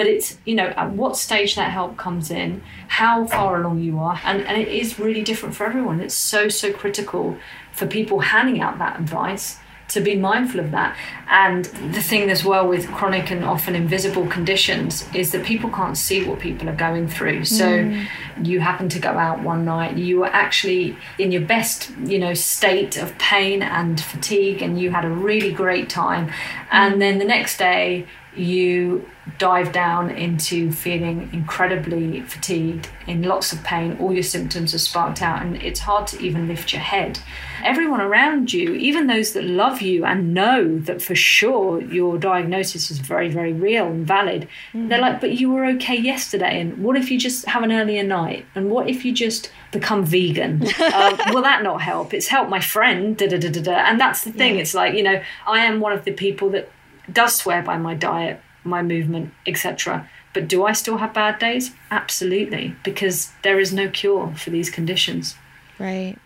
but 0.00 0.06
it's 0.06 0.38
you 0.46 0.54
know 0.54 0.68
at 0.78 0.92
what 0.92 1.14
stage 1.14 1.56
that 1.56 1.70
help 1.70 1.94
comes 1.98 2.30
in 2.30 2.62
how 2.88 3.26
far 3.26 3.60
along 3.60 3.82
you 3.82 3.98
are 3.98 4.18
and, 4.24 4.40
and 4.46 4.56
it 4.56 4.68
is 4.68 4.98
really 4.98 5.20
different 5.20 5.54
for 5.54 5.66
everyone. 5.66 6.00
It's 6.00 6.14
so 6.14 6.48
so 6.48 6.72
critical 6.72 7.36
for 7.72 7.86
people 7.86 8.20
handing 8.20 8.62
out 8.62 8.78
that 8.78 8.98
advice 8.98 9.58
to 9.88 10.00
be 10.00 10.16
mindful 10.16 10.60
of 10.60 10.70
that. 10.70 10.96
And 11.28 11.64
the 11.92 12.00
thing 12.00 12.30
as 12.30 12.44
well 12.44 12.66
with 12.66 12.86
chronic 12.92 13.30
and 13.30 13.44
often 13.44 13.74
invisible 13.74 14.26
conditions 14.28 15.06
is 15.14 15.32
that 15.32 15.44
people 15.44 15.68
can't 15.68 15.98
see 15.98 16.24
what 16.24 16.38
people 16.38 16.68
are 16.68 16.76
going 16.76 17.08
through. 17.08 17.44
So 17.44 17.66
mm. 17.66 18.06
you 18.42 18.60
happen 18.60 18.88
to 18.88 19.00
go 19.00 19.10
out 19.10 19.42
one 19.42 19.64
night 19.64 19.98
you 19.98 20.22
are 20.24 20.30
actually 20.32 20.96
in 21.18 21.30
your 21.30 21.42
best 21.42 21.90
you 22.04 22.18
know 22.18 22.32
state 22.32 22.96
of 22.96 23.16
pain 23.18 23.62
and 23.62 24.00
fatigue 24.00 24.62
and 24.62 24.80
you 24.80 24.90
had 24.92 25.04
a 25.04 25.10
really 25.10 25.52
great 25.52 25.90
time. 25.90 26.32
And 26.70 27.02
then 27.02 27.18
the 27.18 27.24
next 27.26 27.58
day 27.58 28.06
you 28.40 29.08
dive 29.38 29.72
down 29.72 30.10
into 30.10 30.72
feeling 30.72 31.30
incredibly 31.32 32.20
fatigued, 32.22 32.88
in 33.06 33.22
lots 33.22 33.52
of 33.52 33.62
pain, 33.64 33.96
all 34.00 34.12
your 34.12 34.22
symptoms 34.22 34.74
are 34.74 34.78
sparked 34.78 35.22
out, 35.22 35.42
and 35.42 35.56
it's 35.62 35.80
hard 35.80 36.06
to 36.08 36.20
even 36.20 36.48
lift 36.48 36.72
your 36.72 36.82
head. 36.82 37.18
Everyone 37.64 38.00
around 38.00 38.52
you, 38.52 38.74
even 38.74 39.06
those 39.06 39.32
that 39.32 39.44
love 39.44 39.82
you 39.82 40.04
and 40.04 40.32
know 40.32 40.78
that 40.80 41.02
for 41.02 41.14
sure 41.14 41.82
your 41.82 42.18
diagnosis 42.18 42.90
is 42.90 42.98
very, 42.98 43.28
very 43.28 43.52
real 43.52 43.86
and 43.86 44.06
valid, 44.06 44.48
mm. 44.72 44.88
they're 44.88 45.00
like, 45.00 45.20
but 45.20 45.38
you 45.38 45.50
were 45.50 45.64
okay 45.66 45.96
yesterday, 45.96 46.60
and 46.60 46.82
what 46.82 46.96
if 46.96 47.10
you 47.10 47.18
just 47.18 47.46
have 47.46 47.62
an 47.62 47.72
earlier 47.72 48.02
night? 48.02 48.46
And 48.54 48.70
what 48.70 48.88
if 48.88 49.04
you 49.04 49.12
just 49.12 49.50
become 49.72 50.04
vegan? 50.04 50.62
uh, 50.78 51.16
will 51.32 51.42
that 51.42 51.62
not 51.62 51.82
help? 51.82 52.14
It's 52.14 52.28
helped 52.28 52.50
my 52.50 52.60
friend, 52.60 53.16
da 53.16 53.28
da 53.28 53.38
da 53.38 53.50
da 53.50 53.62
da. 53.62 53.72
And 53.72 54.00
that's 54.00 54.24
the 54.24 54.32
thing, 54.32 54.56
yeah. 54.56 54.62
it's 54.62 54.74
like, 54.74 54.94
you 54.94 55.02
know, 55.02 55.22
I 55.46 55.64
am 55.64 55.80
one 55.80 55.92
of 55.92 56.04
the 56.04 56.12
people 56.12 56.50
that 56.50 56.70
does 57.12 57.36
swear 57.36 57.62
by 57.62 57.78
my 57.78 57.94
diet, 57.94 58.40
my 58.64 58.82
movement, 58.82 59.32
etc. 59.46 60.08
But 60.32 60.48
do 60.48 60.64
I 60.64 60.72
still 60.72 60.98
have 60.98 61.12
bad 61.14 61.38
days? 61.38 61.72
Absolutely, 61.90 62.74
because 62.84 63.32
there 63.42 63.58
is 63.58 63.72
no 63.72 63.88
cure 63.88 64.32
for 64.36 64.50
these 64.50 64.70
conditions. 64.70 65.34
Right. 65.78 66.16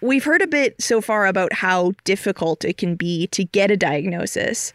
We've 0.00 0.24
heard 0.24 0.42
a 0.42 0.46
bit 0.46 0.80
so 0.80 1.00
far 1.00 1.26
about 1.26 1.52
how 1.52 1.92
difficult 2.04 2.64
it 2.64 2.78
can 2.78 2.94
be 2.94 3.26
to 3.28 3.44
get 3.44 3.70
a 3.70 3.76
diagnosis. 3.76 4.72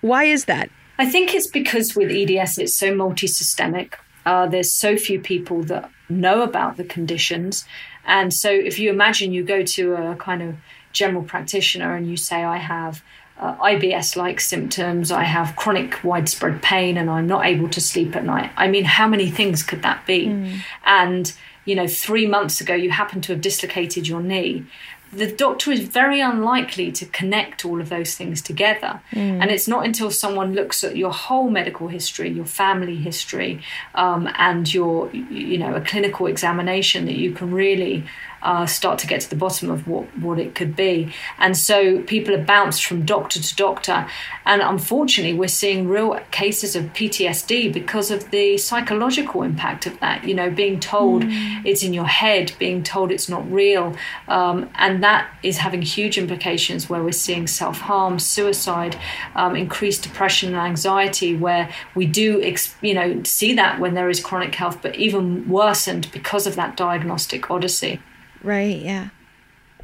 Why 0.00 0.24
is 0.24 0.46
that? 0.46 0.70
I 0.98 1.08
think 1.08 1.34
it's 1.34 1.48
because 1.48 1.94
with 1.94 2.10
EDS 2.10 2.58
it's 2.58 2.76
so 2.76 2.94
multi-systemic. 2.94 3.98
Uh, 4.26 4.46
there's 4.46 4.74
so 4.74 4.96
few 4.96 5.20
people 5.20 5.62
that 5.64 5.90
know 6.08 6.42
about 6.42 6.76
the 6.76 6.84
conditions, 6.84 7.64
and 8.04 8.34
so 8.34 8.50
if 8.50 8.78
you 8.78 8.90
imagine 8.90 9.32
you 9.32 9.44
go 9.44 9.62
to 9.62 9.94
a 9.94 10.16
kind 10.16 10.42
of 10.42 10.56
general 10.92 11.22
practitioner 11.22 11.94
and 11.94 12.08
you 12.08 12.16
say, 12.16 12.42
"I 12.42 12.58
have." 12.58 13.02
Uh, 13.38 13.54
IBS 13.56 14.16
like 14.16 14.40
symptoms, 14.40 15.12
I 15.12 15.22
have 15.22 15.54
chronic 15.56 16.02
widespread 16.02 16.60
pain, 16.60 16.96
and 16.96 17.08
I'm 17.08 17.26
not 17.26 17.46
able 17.46 17.68
to 17.70 17.80
sleep 17.80 18.16
at 18.16 18.24
night. 18.24 18.50
I 18.56 18.68
mean, 18.68 18.84
how 18.84 19.06
many 19.06 19.30
things 19.30 19.62
could 19.62 19.82
that 19.82 20.04
be? 20.06 20.26
Mm. 20.26 20.58
And, 20.84 21.32
you 21.64 21.76
know, 21.76 21.86
three 21.86 22.26
months 22.26 22.60
ago, 22.60 22.74
you 22.74 22.90
happen 22.90 23.20
to 23.22 23.32
have 23.32 23.40
dislocated 23.40 24.08
your 24.08 24.20
knee. 24.20 24.66
The 25.12 25.30
doctor 25.30 25.70
is 25.70 25.80
very 25.80 26.20
unlikely 26.20 26.92
to 26.92 27.06
connect 27.06 27.64
all 27.64 27.80
of 27.80 27.88
those 27.88 28.14
things 28.14 28.42
together. 28.42 29.00
Mm. 29.12 29.40
And 29.40 29.50
it's 29.50 29.68
not 29.68 29.86
until 29.86 30.10
someone 30.10 30.52
looks 30.52 30.82
at 30.84 30.96
your 30.96 31.12
whole 31.12 31.48
medical 31.48 31.88
history, 31.88 32.28
your 32.30 32.44
family 32.44 32.96
history, 32.96 33.62
um, 33.94 34.28
and 34.36 34.72
your, 34.72 35.10
you 35.12 35.58
know, 35.58 35.74
a 35.74 35.80
clinical 35.80 36.26
examination 36.26 37.06
that 37.06 37.16
you 37.16 37.32
can 37.32 37.52
really 37.54 38.04
uh, 38.42 38.66
start 38.66 38.98
to 39.00 39.06
get 39.06 39.20
to 39.22 39.30
the 39.30 39.36
bottom 39.36 39.70
of 39.70 39.86
what, 39.88 40.06
what 40.18 40.38
it 40.38 40.54
could 40.54 40.76
be. 40.76 41.12
And 41.38 41.56
so 41.56 42.02
people 42.02 42.34
are 42.34 42.42
bounced 42.42 42.84
from 42.84 43.04
doctor 43.04 43.40
to 43.40 43.56
doctor. 43.56 44.08
And 44.46 44.62
unfortunately, 44.62 45.38
we're 45.38 45.48
seeing 45.48 45.88
real 45.88 46.18
cases 46.30 46.76
of 46.76 46.84
PTSD 46.92 47.72
because 47.72 48.10
of 48.10 48.30
the 48.30 48.56
psychological 48.58 49.42
impact 49.42 49.86
of 49.86 49.98
that. 50.00 50.24
You 50.24 50.34
know, 50.34 50.50
being 50.50 50.80
told 50.80 51.24
mm. 51.24 51.62
it's 51.64 51.82
in 51.82 51.92
your 51.92 52.06
head, 52.06 52.52
being 52.58 52.82
told 52.82 53.10
it's 53.10 53.28
not 53.28 53.50
real. 53.50 53.96
Um, 54.28 54.70
and 54.76 55.02
that 55.02 55.28
is 55.42 55.58
having 55.58 55.82
huge 55.82 56.18
implications 56.18 56.88
where 56.88 57.02
we're 57.02 57.12
seeing 57.12 57.46
self 57.46 57.78
harm, 57.80 58.18
suicide, 58.18 58.96
um, 59.34 59.56
increased 59.56 60.02
depression 60.02 60.54
and 60.54 60.58
anxiety, 60.58 61.36
where 61.36 61.70
we 61.94 62.06
do, 62.06 62.42
ex- 62.42 62.74
you 62.80 62.94
know, 62.94 63.22
see 63.24 63.54
that 63.54 63.80
when 63.80 63.94
there 63.94 64.08
is 64.08 64.20
chronic 64.20 64.54
health, 64.54 64.80
but 64.82 64.96
even 64.96 65.48
worsened 65.48 66.10
because 66.12 66.46
of 66.46 66.56
that 66.56 66.76
diagnostic 66.76 67.50
odyssey. 67.50 68.00
Right, 68.42 68.80
yeah. 68.80 69.08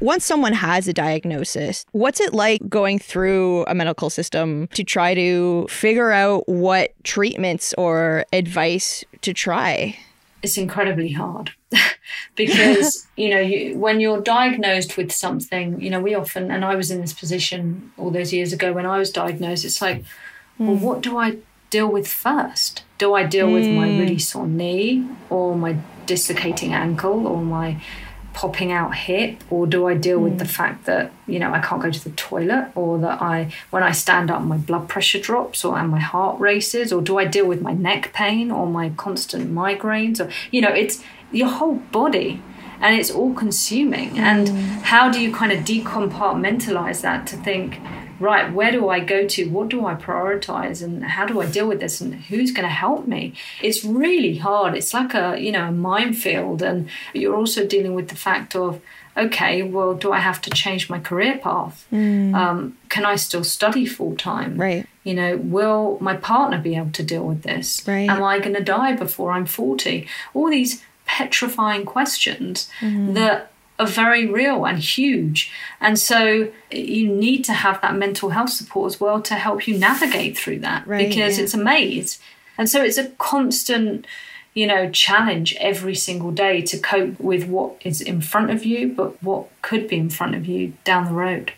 Once 0.01 0.25
someone 0.25 0.51
has 0.53 0.87
a 0.89 0.93
diagnosis, 0.93 1.85
what's 1.93 2.19
it 2.19 2.33
like 2.33 2.67
going 2.67 2.99
through 2.99 3.63
a 3.67 3.73
medical 3.73 4.09
system 4.09 4.67
to 4.73 4.83
try 4.83 5.13
to 5.13 5.65
figure 5.69 6.11
out 6.11 6.47
what 6.49 6.91
treatments 7.03 7.73
or 7.77 8.25
advice 8.33 9.03
to 9.21 9.33
try? 9.33 9.97
it's 10.43 10.57
incredibly 10.59 11.11
hard 11.11 11.49
because 12.35 13.07
you 13.15 13.29
know 13.29 13.39
you, 13.39 13.75
when 13.79 13.99
you're 13.99 14.21
diagnosed 14.21 14.95
with 14.95 15.11
something 15.11 15.79
you 15.81 15.89
know 15.89 15.99
we 15.99 16.13
often 16.13 16.51
and 16.51 16.63
i 16.63 16.75
was 16.75 16.91
in 16.91 17.01
this 17.01 17.13
position 17.13 17.91
all 17.97 18.11
those 18.11 18.31
years 18.31 18.53
ago 18.53 18.71
when 18.71 18.85
i 18.85 18.99
was 18.99 19.09
diagnosed 19.09 19.65
it's 19.65 19.81
like 19.81 20.03
well 20.59 20.75
what 20.75 21.01
do 21.01 21.17
i 21.17 21.35
deal 21.71 21.87
with 21.87 22.07
first 22.07 22.83
do 22.99 23.15
i 23.15 23.23
deal 23.23 23.51
with 23.51 23.65
my 23.71 23.87
Mm. 23.87 23.99
really 23.99 24.19
sore 24.19 24.45
knee 24.45 25.07
or 25.31 25.55
my 25.55 25.77
dislocating 26.05 26.73
ankle 26.73 27.25
or 27.25 27.41
my 27.41 27.81
popping 28.35 28.69
out 28.69 28.93
hip 28.93 29.41
or 29.49 29.65
do 29.65 29.87
i 29.87 29.93
deal 29.93 30.19
with 30.19 30.37
the 30.39 30.45
mm. 30.45 30.49
fact 30.49 30.85
that 30.85 31.09
you 31.25 31.39
know 31.39 31.53
i 31.53 31.59
can't 31.59 31.81
go 31.81 31.89
to 31.89 32.03
the 32.03 32.09
toilet 32.11 32.69
or 32.75 32.99
that 32.99 33.21
i 33.21 33.49
when 33.69 33.81
i 33.81 33.91
stand 33.91 34.29
up 34.29 34.41
my 34.41 34.57
blood 34.57 34.89
pressure 34.89 35.19
drops 35.19 35.63
or 35.63 35.77
and 35.79 35.89
my 35.89 35.99
heart 35.99 36.37
races 36.37 36.91
or 36.91 37.01
do 37.01 37.17
i 37.17 37.23
deal 37.23 37.47
with 37.47 37.61
my 37.61 37.71
neck 37.71 38.11
pain 38.13 38.51
or 38.51 38.67
my 38.67 38.89
constant 38.97 39.49
migraines 39.53 40.19
or 40.19 40.29
you 40.51 40.59
know 40.59 40.69
it's 40.69 41.01
your 41.31 41.47
whole 41.47 41.75
body 41.91 42.41
and 42.81 42.99
it's 42.99 43.09
all 43.09 43.33
consuming. 43.33 44.17
And 44.19 44.47
mm. 44.47 44.81
how 44.81 45.09
do 45.09 45.19
you 45.21 45.33
kind 45.33 45.51
of 45.51 45.59
decompartmentalize 45.61 47.01
that 47.01 47.25
to 47.27 47.37
think 47.37 47.79
right 48.19 48.51
where 48.53 48.71
do 48.71 48.89
i 48.89 48.99
go 48.99 49.27
to? 49.27 49.49
What 49.49 49.69
do 49.69 49.85
i 49.85 49.95
prioritize? 49.95 50.83
And 50.83 51.03
how 51.03 51.25
do 51.25 51.41
i 51.41 51.45
deal 51.45 51.67
with 51.67 51.79
this? 51.79 52.01
And 52.01 52.15
who's 52.15 52.51
going 52.51 52.67
to 52.67 52.73
help 52.73 53.07
me? 53.07 53.33
It's 53.61 53.83
really 53.83 54.37
hard. 54.37 54.75
It's 54.75 54.93
like 54.93 55.13
a 55.13 55.39
you 55.39 55.51
know 55.51 55.67
a 55.67 55.71
minefield. 55.71 56.61
And 56.61 56.89
you're 57.13 57.35
also 57.35 57.65
dealing 57.65 57.93
with 57.93 58.09
the 58.09 58.15
fact 58.15 58.55
of 58.55 58.81
okay 59.17 59.63
well 59.63 59.93
do 59.93 60.11
i 60.11 60.19
have 60.19 60.41
to 60.41 60.49
change 60.49 60.89
my 60.89 60.99
career 60.99 61.37
path? 61.37 61.87
Um, 61.93 62.77
can 62.89 63.05
i 63.05 63.15
still 63.15 63.43
study 63.43 63.85
full 63.85 64.15
time 64.15 64.57
right. 64.57 64.85
You 65.03 65.13
know 65.13 65.37
will 65.37 65.97
my 66.01 66.15
partner 66.17 66.59
be 66.59 66.75
able 66.75 66.91
to 66.91 67.03
deal 67.03 67.25
with 67.25 67.43
this? 67.43 67.87
Right. 67.87 68.09
am 68.09 68.21
i 68.23 68.39
going 68.39 68.55
to 68.55 68.63
die 68.63 68.93
before 68.93 69.31
i'm 69.31 69.45
40 69.45 70.07
all 70.33 70.49
these 70.49 70.83
petrifying 71.05 71.85
questions 71.85 72.69
that 72.81 73.51
are 73.77 73.87
very 73.87 74.25
real 74.25 74.65
and 74.65 74.79
huge. 74.79 75.51
And 75.81 75.99
so 75.99 76.51
you 76.71 77.07
need 77.07 77.43
to 77.45 77.53
have 77.53 77.81
that 77.81 77.95
mental 77.95 78.29
health 78.29 78.51
support 78.51 78.93
as 78.93 78.99
well 78.99 79.21
to 79.23 79.35
help 79.35 79.67
you 79.67 79.77
navigate 79.77 80.37
through 80.37 80.59
that 80.59 80.87
Right, 80.87 81.07
because 81.07 81.37
yeah. 81.37 81.43
it's 81.43 81.53
a 81.53 81.57
maze. 81.57 82.19
And 82.57 82.69
so 82.69 82.81
it's 82.83 82.97
a 82.97 83.09
constant, 83.17 84.07
you 84.53 84.65
know, 84.65 84.89
challenge 84.89 85.55
every 85.59 85.95
single 85.95 86.31
day 86.31 86.61
to 86.61 86.77
cope 86.77 87.19
with 87.19 87.47
what 87.47 87.81
is 87.83 88.01
in 88.01 88.21
front 88.21 88.49
of 88.49 88.65
you, 88.65 88.93
but 88.93 89.21
what 89.21 89.47
could 89.61 89.87
be 89.87 89.97
in 89.97 90.09
front 90.09 90.35
of 90.35 90.45
you 90.45 90.73
down 90.85 91.05
the 91.05 91.13
road. 91.13 91.51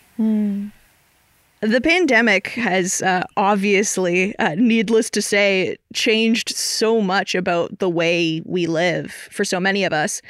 The 1.60 1.80
pandemic 1.80 2.48
has 2.48 3.02
uh, 3.02 3.24
obviously, 3.36 4.36
uh, 4.38 4.54
needless 4.56 5.10
to 5.10 5.22
say, 5.22 5.76
changed 5.92 6.50
so 6.50 7.00
much 7.00 7.34
about 7.34 7.78
the 7.78 7.88
way 7.88 8.42
we 8.44 8.66
live 8.66 9.12
for 9.12 9.44
so 9.44 9.58
many 9.58 9.84
of 9.84 9.92
us. 9.92 10.22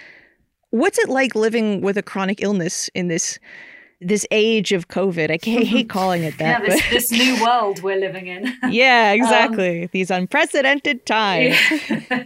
What's 0.70 0.98
it 0.98 1.08
like 1.08 1.34
living 1.34 1.80
with 1.80 1.96
a 1.96 2.02
chronic 2.02 2.42
illness 2.42 2.88
in 2.94 3.08
this 3.08 3.38
this 4.00 4.26
age 4.30 4.72
of 4.72 4.88
COVID? 4.88 5.30
I 5.30 5.38
hate 5.64 5.88
calling 5.88 6.22
it 6.22 6.34
Yeah, 6.40 6.60
that. 6.60 6.66
this, 6.68 6.80
but- 6.82 6.90
this 6.90 7.10
new 7.12 7.42
world 7.42 7.82
we're 7.82 7.98
living 7.98 8.26
in. 8.28 8.54
yeah, 8.70 9.12
exactly. 9.12 9.86
These 9.92 10.10
unprecedented 10.10 11.04
times. 11.06 11.56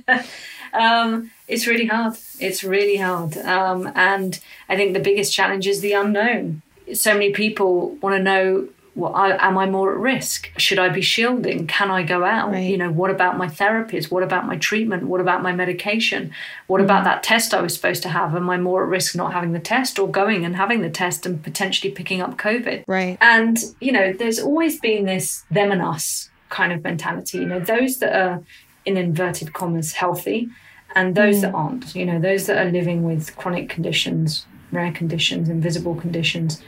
um, 0.72 1.30
it's 1.48 1.66
really 1.66 1.86
hard. 1.86 2.14
It's 2.40 2.62
really 2.64 2.96
hard. 2.96 3.36
Um, 3.38 3.90
and 3.94 4.38
I 4.68 4.76
think 4.76 4.92
the 4.92 5.00
biggest 5.00 5.32
challenge 5.32 5.66
is 5.66 5.80
the 5.80 5.92
unknown. 5.92 6.62
So 6.94 7.12
many 7.14 7.30
people 7.32 7.94
want 8.02 8.16
to 8.16 8.22
know 8.22 8.68
well, 8.94 9.14
I, 9.14 9.30
am 9.46 9.56
I 9.56 9.66
more 9.66 9.92
at 9.92 9.98
risk? 9.98 10.50
Should 10.58 10.78
I 10.78 10.90
be 10.90 11.00
shielding? 11.00 11.66
Can 11.66 11.90
I 11.90 12.02
go 12.02 12.24
out? 12.24 12.54
You 12.54 12.76
know, 12.76 12.90
what 12.90 13.10
about 13.10 13.38
my 13.38 13.46
therapies? 13.46 14.10
What 14.10 14.22
about 14.22 14.46
my 14.46 14.56
treatment? 14.58 15.04
What 15.04 15.20
about 15.20 15.42
my 15.42 15.52
medication? 15.52 16.32
What 16.66 16.82
about 16.82 16.96
mm-hmm. 16.96 17.04
that 17.04 17.22
test 17.22 17.54
I 17.54 17.62
was 17.62 17.74
supposed 17.74 18.02
to 18.02 18.10
have? 18.10 18.36
Am 18.36 18.50
I 18.50 18.58
more 18.58 18.82
at 18.82 18.88
risk 18.90 19.16
not 19.16 19.32
having 19.32 19.52
the 19.52 19.60
test 19.60 19.98
or 19.98 20.10
going 20.10 20.44
and 20.44 20.56
having 20.56 20.82
the 20.82 20.90
test 20.90 21.24
and 21.24 21.42
potentially 21.42 21.90
picking 21.90 22.20
up 22.20 22.36
COVID? 22.36 22.84
Right. 22.86 23.16
And, 23.22 23.58
you 23.80 23.92
know, 23.92 24.12
there's 24.12 24.38
always 24.38 24.78
been 24.78 25.06
this 25.06 25.44
them 25.50 25.72
and 25.72 25.80
us 25.80 26.28
kind 26.50 26.70
of 26.70 26.84
mentality. 26.84 27.38
You 27.38 27.46
know, 27.46 27.60
those 27.60 27.98
that 28.00 28.14
are 28.14 28.42
in 28.84 28.98
inverted 28.98 29.54
commas 29.54 29.94
healthy 29.94 30.50
and 30.94 31.14
those 31.14 31.40
that 31.40 31.52
mm. 31.52 31.58
aren't, 31.58 31.94
you 31.94 32.04
know, 32.04 32.20
those 32.20 32.46
that 32.46 32.58
are 32.58 32.70
living 32.70 33.04
with 33.04 33.34
chronic 33.36 33.70
conditions, 33.70 34.44
rare 34.70 34.92
conditions, 34.92 35.48
invisible 35.48 35.94
conditions. 35.94 36.62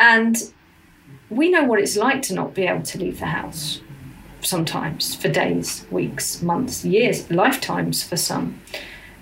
And 0.00 0.36
we 1.36 1.50
know 1.50 1.64
what 1.64 1.80
it's 1.80 1.96
like 1.96 2.22
to 2.22 2.34
not 2.34 2.54
be 2.54 2.62
able 2.62 2.82
to 2.82 2.98
leave 2.98 3.18
the 3.18 3.26
house 3.26 3.80
sometimes 4.40 5.14
for 5.14 5.28
days, 5.28 5.86
weeks, 5.90 6.42
months, 6.42 6.84
years, 6.84 7.30
lifetimes 7.30 8.02
for 8.02 8.16
some. 8.16 8.60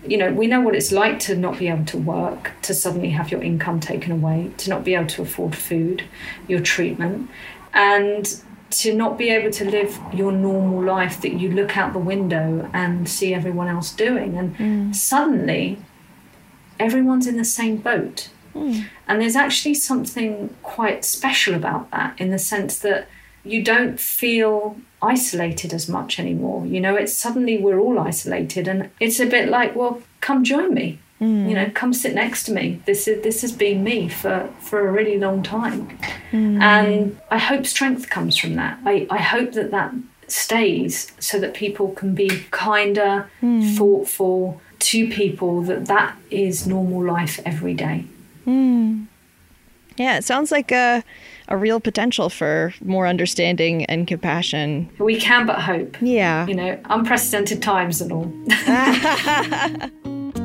You 0.06 0.16
know, 0.16 0.32
we 0.32 0.46
know 0.46 0.60
what 0.62 0.74
it's 0.74 0.92
like 0.92 1.18
to 1.20 1.36
not 1.36 1.58
be 1.58 1.68
able 1.68 1.84
to 1.86 1.98
work, 1.98 2.52
to 2.62 2.72
suddenly 2.72 3.10
have 3.10 3.30
your 3.30 3.42
income 3.42 3.80
taken 3.80 4.12
away, 4.12 4.50
to 4.58 4.70
not 4.70 4.82
be 4.82 4.94
able 4.94 5.08
to 5.08 5.22
afford 5.22 5.54
food, 5.54 6.04
your 6.48 6.60
treatment, 6.60 7.28
and 7.74 8.42
to 8.70 8.94
not 8.94 9.18
be 9.18 9.28
able 9.30 9.50
to 9.50 9.68
live 9.68 9.98
your 10.12 10.32
normal 10.32 10.82
life 10.82 11.20
that 11.20 11.34
you 11.34 11.50
look 11.50 11.76
out 11.76 11.92
the 11.92 11.98
window 11.98 12.70
and 12.72 13.08
see 13.08 13.34
everyone 13.34 13.68
else 13.68 13.92
doing. 13.92 14.38
And 14.38 14.56
mm. 14.56 14.94
suddenly, 14.94 15.78
everyone's 16.78 17.26
in 17.26 17.36
the 17.36 17.44
same 17.44 17.76
boat. 17.76 18.30
And 18.54 19.20
there's 19.20 19.36
actually 19.36 19.74
something 19.74 20.54
quite 20.62 21.04
special 21.04 21.54
about 21.54 21.90
that 21.90 22.20
in 22.20 22.30
the 22.30 22.38
sense 22.38 22.78
that 22.80 23.08
you 23.44 23.62
don't 23.62 23.98
feel 23.98 24.76
isolated 25.02 25.72
as 25.72 25.88
much 25.88 26.18
anymore. 26.18 26.66
You 26.66 26.80
know, 26.80 26.94
it's 26.94 27.12
suddenly 27.12 27.58
we're 27.58 27.78
all 27.78 27.98
isolated, 27.98 28.68
and 28.68 28.90
it's 29.00 29.20
a 29.20 29.26
bit 29.26 29.48
like, 29.48 29.74
well, 29.74 30.02
come 30.20 30.44
join 30.44 30.74
me. 30.74 30.98
Mm. 31.20 31.48
You 31.48 31.54
know, 31.54 31.70
come 31.74 31.92
sit 31.92 32.14
next 32.14 32.44
to 32.44 32.52
me. 32.52 32.80
This 32.86 33.06
is 33.06 33.22
this 33.22 33.42
has 33.42 33.52
been 33.52 33.84
me 33.84 34.08
for 34.08 34.50
for 34.58 34.88
a 34.88 34.92
really 34.92 35.18
long 35.18 35.42
time, 35.42 35.98
mm. 36.32 36.60
and 36.60 37.18
I 37.30 37.38
hope 37.38 37.66
strength 37.66 38.08
comes 38.08 38.36
from 38.38 38.54
that. 38.54 38.78
I 38.84 39.06
I 39.10 39.18
hope 39.18 39.52
that 39.52 39.70
that 39.70 39.92
stays 40.28 41.12
so 41.18 41.38
that 41.40 41.52
people 41.54 41.90
can 41.92 42.14
be 42.14 42.44
kinder, 42.50 43.30
mm. 43.42 43.76
thoughtful 43.76 44.60
to 44.78 45.08
people. 45.08 45.62
That 45.62 45.86
that 45.86 46.16
is 46.30 46.66
normal 46.66 47.04
life 47.04 47.38
every 47.44 47.74
day. 47.74 48.06
Hmm. 48.44 49.04
Yeah, 49.96 50.16
it 50.16 50.24
sounds 50.24 50.50
like 50.50 50.72
a 50.72 51.04
a 51.48 51.56
real 51.56 51.80
potential 51.80 52.30
for 52.30 52.72
more 52.82 53.06
understanding 53.06 53.84
and 53.86 54.06
compassion. 54.06 54.88
We 54.98 55.16
can 55.20 55.46
but 55.46 55.60
hope. 55.60 55.96
Yeah. 56.00 56.46
You 56.46 56.54
know, 56.54 56.78
unprecedented 56.88 57.60
times 57.60 58.00
and 58.00 58.12
all. 58.12 58.32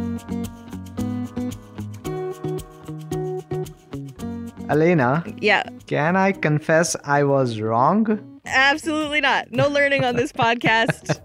Elena, 4.68 5.24
Yeah, 5.40 5.64
can 5.86 6.16
I 6.16 6.32
confess 6.32 6.96
I 7.04 7.24
was 7.24 7.60
wrong? 7.62 8.20
Absolutely 8.46 9.22
not. 9.22 9.52
No 9.52 9.68
learning 9.68 10.04
on 10.04 10.16
this 10.16 10.32
podcast. 10.32 11.20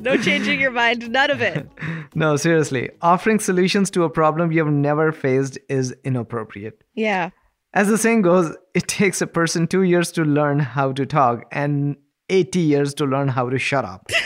No 0.00 0.16
changing 0.16 0.60
your 0.60 0.70
mind. 0.70 1.10
None 1.10 1.30
of 1.30 1.40
it. 1.40 1.68
No, 2.14 2.36
seriously. 2.36 2.90
Offering 3.02 3.38
solutions 3.38 3.90
to 3.92 4.04
a 4.04 4.10
problem 4.10 4.52
you've 4.52 4.68
never 4.68 5.12
faced 5.12 5.58
is 5.68 5.94
inappropriate. 6.04 6.82
Yeah. 6.94 7.30
As 7.72 7.88
the 7.88 7.98
saying 7.98 8.22
goes, 8.22 8.56
it 8.74 8.86
takes 8.88 9.20
a 9.20 9.26
person 9.26 9.66
two 9.66 9.82
years 9.82 10.12
to 10.12 10.22
learn 10.22 10.60
how 10.60 10.92
to 10.92 11.04
talk 11.04 11.44
and 11.50 11.96
80 12.28 12.60
years 12.60 12.94
to 12.94 13.04
learn 13.04 13.28
how 13.28 13.50
to 13.50 13.58
shut 13.58 13.84
up. 13.84 14.06
I 14.10 14.18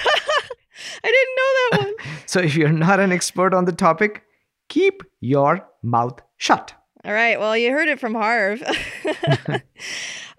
didn't 1.02 1.36
know 1.36 1.52
that 1.70 1.78
one. 1.84 1.94
So 2.26 2.40
if 2.40 2.56
you're 2.56 2.68
not 2.68 3.00
an 3.00 3.10
expert 3.10 3.54
on 3.54 3.64
the 3.64 3.72
topic, 3.72 4.22
keep 4.68 5.02
your 5.20 5.66
mouth 5.82 6.20
shut. 6.36 6.74
All 7.04 7.12
right. 7.12 7.40
Well, 7.40 7.56
you 7.56 7.70
heard 7.70 7.88
it 7.88 7.98
from 7.98 8.14
Harv. 8.14 8.62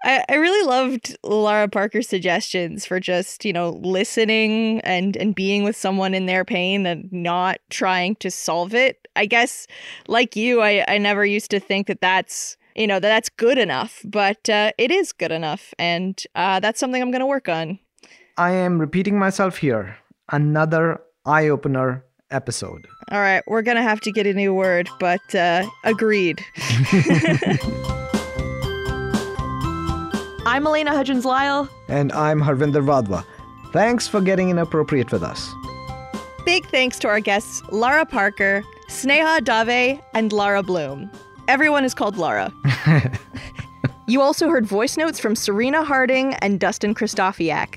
I, 0.04 0.24
I 0.30 0.36
really 0.36 0.66
loved 0.68 1.18
Lara 1.24 1.68
Parker's 1.68 2.08
suggestions 2.08 2.86
for 2.86 3.00
just, 3.00 3.44
you 3.46 3.54
know, 3.54 3.72
listening 3.82 4.80
and, 4.82 5.18
and 5.18 5.36
being 5.36 5.64
with 5.64 5.76
someone 5.76 6.14
in 6.14 6.26
their 6.26 6.46
pain 6.46 6.86
and 6.86 7.12
not 7.12 7.60
trying 7.70 8.16
to 8.18 8.32
solve 8.32 8.74
it. 8.74 9.08
I 9.16 9.26
guess, 9.26 9.68
like 10.08 10.36
you, 10.36 10.62
I, 10.62 10.86
I 10.88 10.98
never 10.98 11.26
used 11.26 11.52
to 11.52 11.60
think 11.60 11.88
that 11.88 12.02
that's, 12.02 12.58
you 12.76 12.88
know, 12.88 12.96
that 12.96 13.10
that's 13.10 13.30
good 13.30 13.58
enough, 13.58 14.02
but 14.06 14.50
uh, 14.50 14.72
it 14.78 14.92
is 14.92 15.12
good 15.12 15.32
enough. 15.32 15.74
And 15.78 16.22
uh, 16.36 16.60
that's 16.60 16.80
something 16.80 17.02
I'm 17.02 17.12
going 17.12 17.20
to 17.20 17.26
work 17.26 17.50
on. 17.50 17.80
I 18.38 18.52
am 18.52 18.80
repeating 18.80 19.20
myself 19.20 19.58
here. 19.58 19.98
Another 20.32 21.02
eye 21.26 21.50
opener 21.50 22.06
episode. 22.32 22.88
All 23.12 23.20
right. 23.20 23.44
We're 23.48 23.64
going 23.64 23.78
to 23.78 23.84
have 23.84 24.00
to 24.02 24.12
get 24.12 24.28
a 24.28 24.34
new 24.34 24.54
word, 24.54 24.88
but 25.00 25.36
uh, 25.36 25.68
agreed. 25.84 26.44
I'm 30.46 30.66
Elena 30.66 30.92
Hudgins 30.92 31.26
Lyle. 31.26 31.68
And 31.90 32.12
I'm 32.14 32.40
Harvinder 32.40 32.84
Wadhwa. 32.84 33.26
Thanks 33.74 34.08
for 34.08 34.22
getting 34.22 34.50
inappropriate 34.50 35.12
with 35.12 35.22
us. 35.22 35.54
Big 36.46 36.66
thanks 36.68 36.98
to 37.00 37.08
our 37.08 37.20
guests 37.20 37.62
Lara 37.72 38.06
Parker, 38.06 38.64
Sneha 38.88 39.44
Dave, 39.44 40.00
and 40.14 40.32
Lara 40.32 40.64
Bloom. 40.64 41.12
Everyone 41.48 41.84
is 41.84 41.94
called 41.94 42.18
Lara. 42.18 42.54
you 44.08 44.22
also 44.22 44.48
heard 44.48 44.66
voice 44.66 44.96
notes 44.98 45.20
from 45.20 45.36
Serena 45.36 45.84
Harding 45.84 46.36
and 46.36 46.60
Dustin 46.60 46.96
Christofiak. 46.96 47.76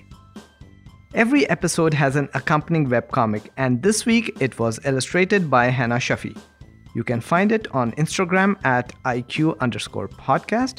Every 1.15 1.49
episode 1.51 1.93
has 1.95 2.17
an 2.17 2.29
accompanying 2.33 2.89
webcomic, 2.89 3.49
and 3.57 3.83
this 3.83 4.07
week 4.07 4.35
it 4.41 4.59
was 4.59 4.79
illustrated 4.85 5.51
by 5.51 5.67
Hana 5.67 5.97
Shafi. 5.97 6.39
You 6.95 7.03
can 7.03 7.21
find 7.21 7.51
it 7.51 7.67
on 7.75 7.93
Instagram 7.93 8.57
at 8.65 8.93
IQ 9.05 9.59
underscore 9.59 10.09
podcast. 10.09 10.79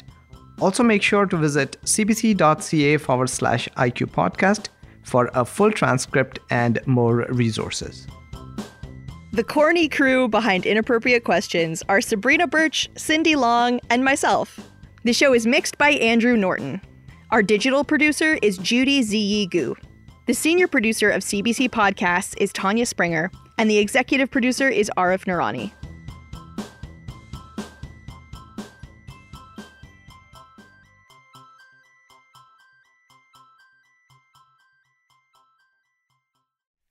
Also, 0.60 0.82
make 0.82 1.02
sure 1.02 1.26
to 1.26 1.36
visit 1.36 1.76
cbc.ca 1.84 2.96
forward 2.98 3.28
slash 3.28 3.68
IQ 3.76 4.06
podcast 4.10 4.68
for 5.02 5.30
a 5.34 5.44
full 5.44 5.70
transcript 5.70 6.38
and 6.50 6.80
more 6.86 7.26
resources. 7.28 8.06
The 9.32 9.42
corny 9.44 9.88
crew 9.88 10.28
behind 10.28 10.64
Inappropriate 10.64 11.24
Questions 11.24 11.82
are 11.88 12.00
Sabrina 12.00 12.46
Birch, 12.46 12.88
Cindy 12.96 13.34
Long, 13.34 13.80
and 13.90 14.04
myself. 14.04 14.60
The 15.02 15.12
show 15.12 15.34
is 15.34 15.46
mixed 15.46 15.76
by 15.76 15.90
Andrew 15.90 16.36
Norton. 16.36 16.80
Our 17.30 17.42
digital 17.42 17.82
producer 17.82 18.38
is 18.42 18.58
Judy 18.58 19.02
Ziyi 19.02 19.50
Gu. 19.50 19.74
The 20.26 20.34
senior 20.34 20.68
producer 20.68 21.10
of 21.10 21.22
CBC 21.22 21.68
Podcasts 21.68 22.34
is 22.38 22.52
Tanya 22.52 22.86
Springer, 22.86 23.30
and 23.58 23.68
the 23.68 23.78
executive 23.78 24.30
producer 24.30 24.68
is 24.68 24.90
Arif 24.96 25.24
Nurani. 25.24 25.72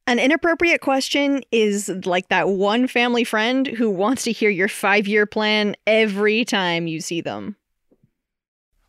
An 0.05 0.19
inappropriate 0.19 0.81
question 0.81 1.43
is 1.51 1.89
like 2.05 2.27
that 2.27 2.49
one 2.49 2.87
family 2.87 3.23
friend 3.23 3.67
who 3.67 3.89
wants 3.89 4.23
to 4.23 4.33
hear 4.33 4.49
your 4.49 4.67
five 4.67 5.07
year 5.07 5.25
plan 5.25 5.75
every 5.87 6.43
time 6.43 6.87
you 6.87 6.99
see 6.99 7.21
them. 7.21 7.55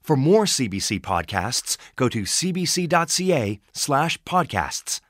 For 0.02 0.16
more 0.16 0.44
CBC 0.44 1.00
podcasts, 1.00 1.78
go 1.96 2.08
to 2.08 2.22
cbc.ca 2.22 3.60
slash 3.72 4.22
podcasts. 4.24 5.00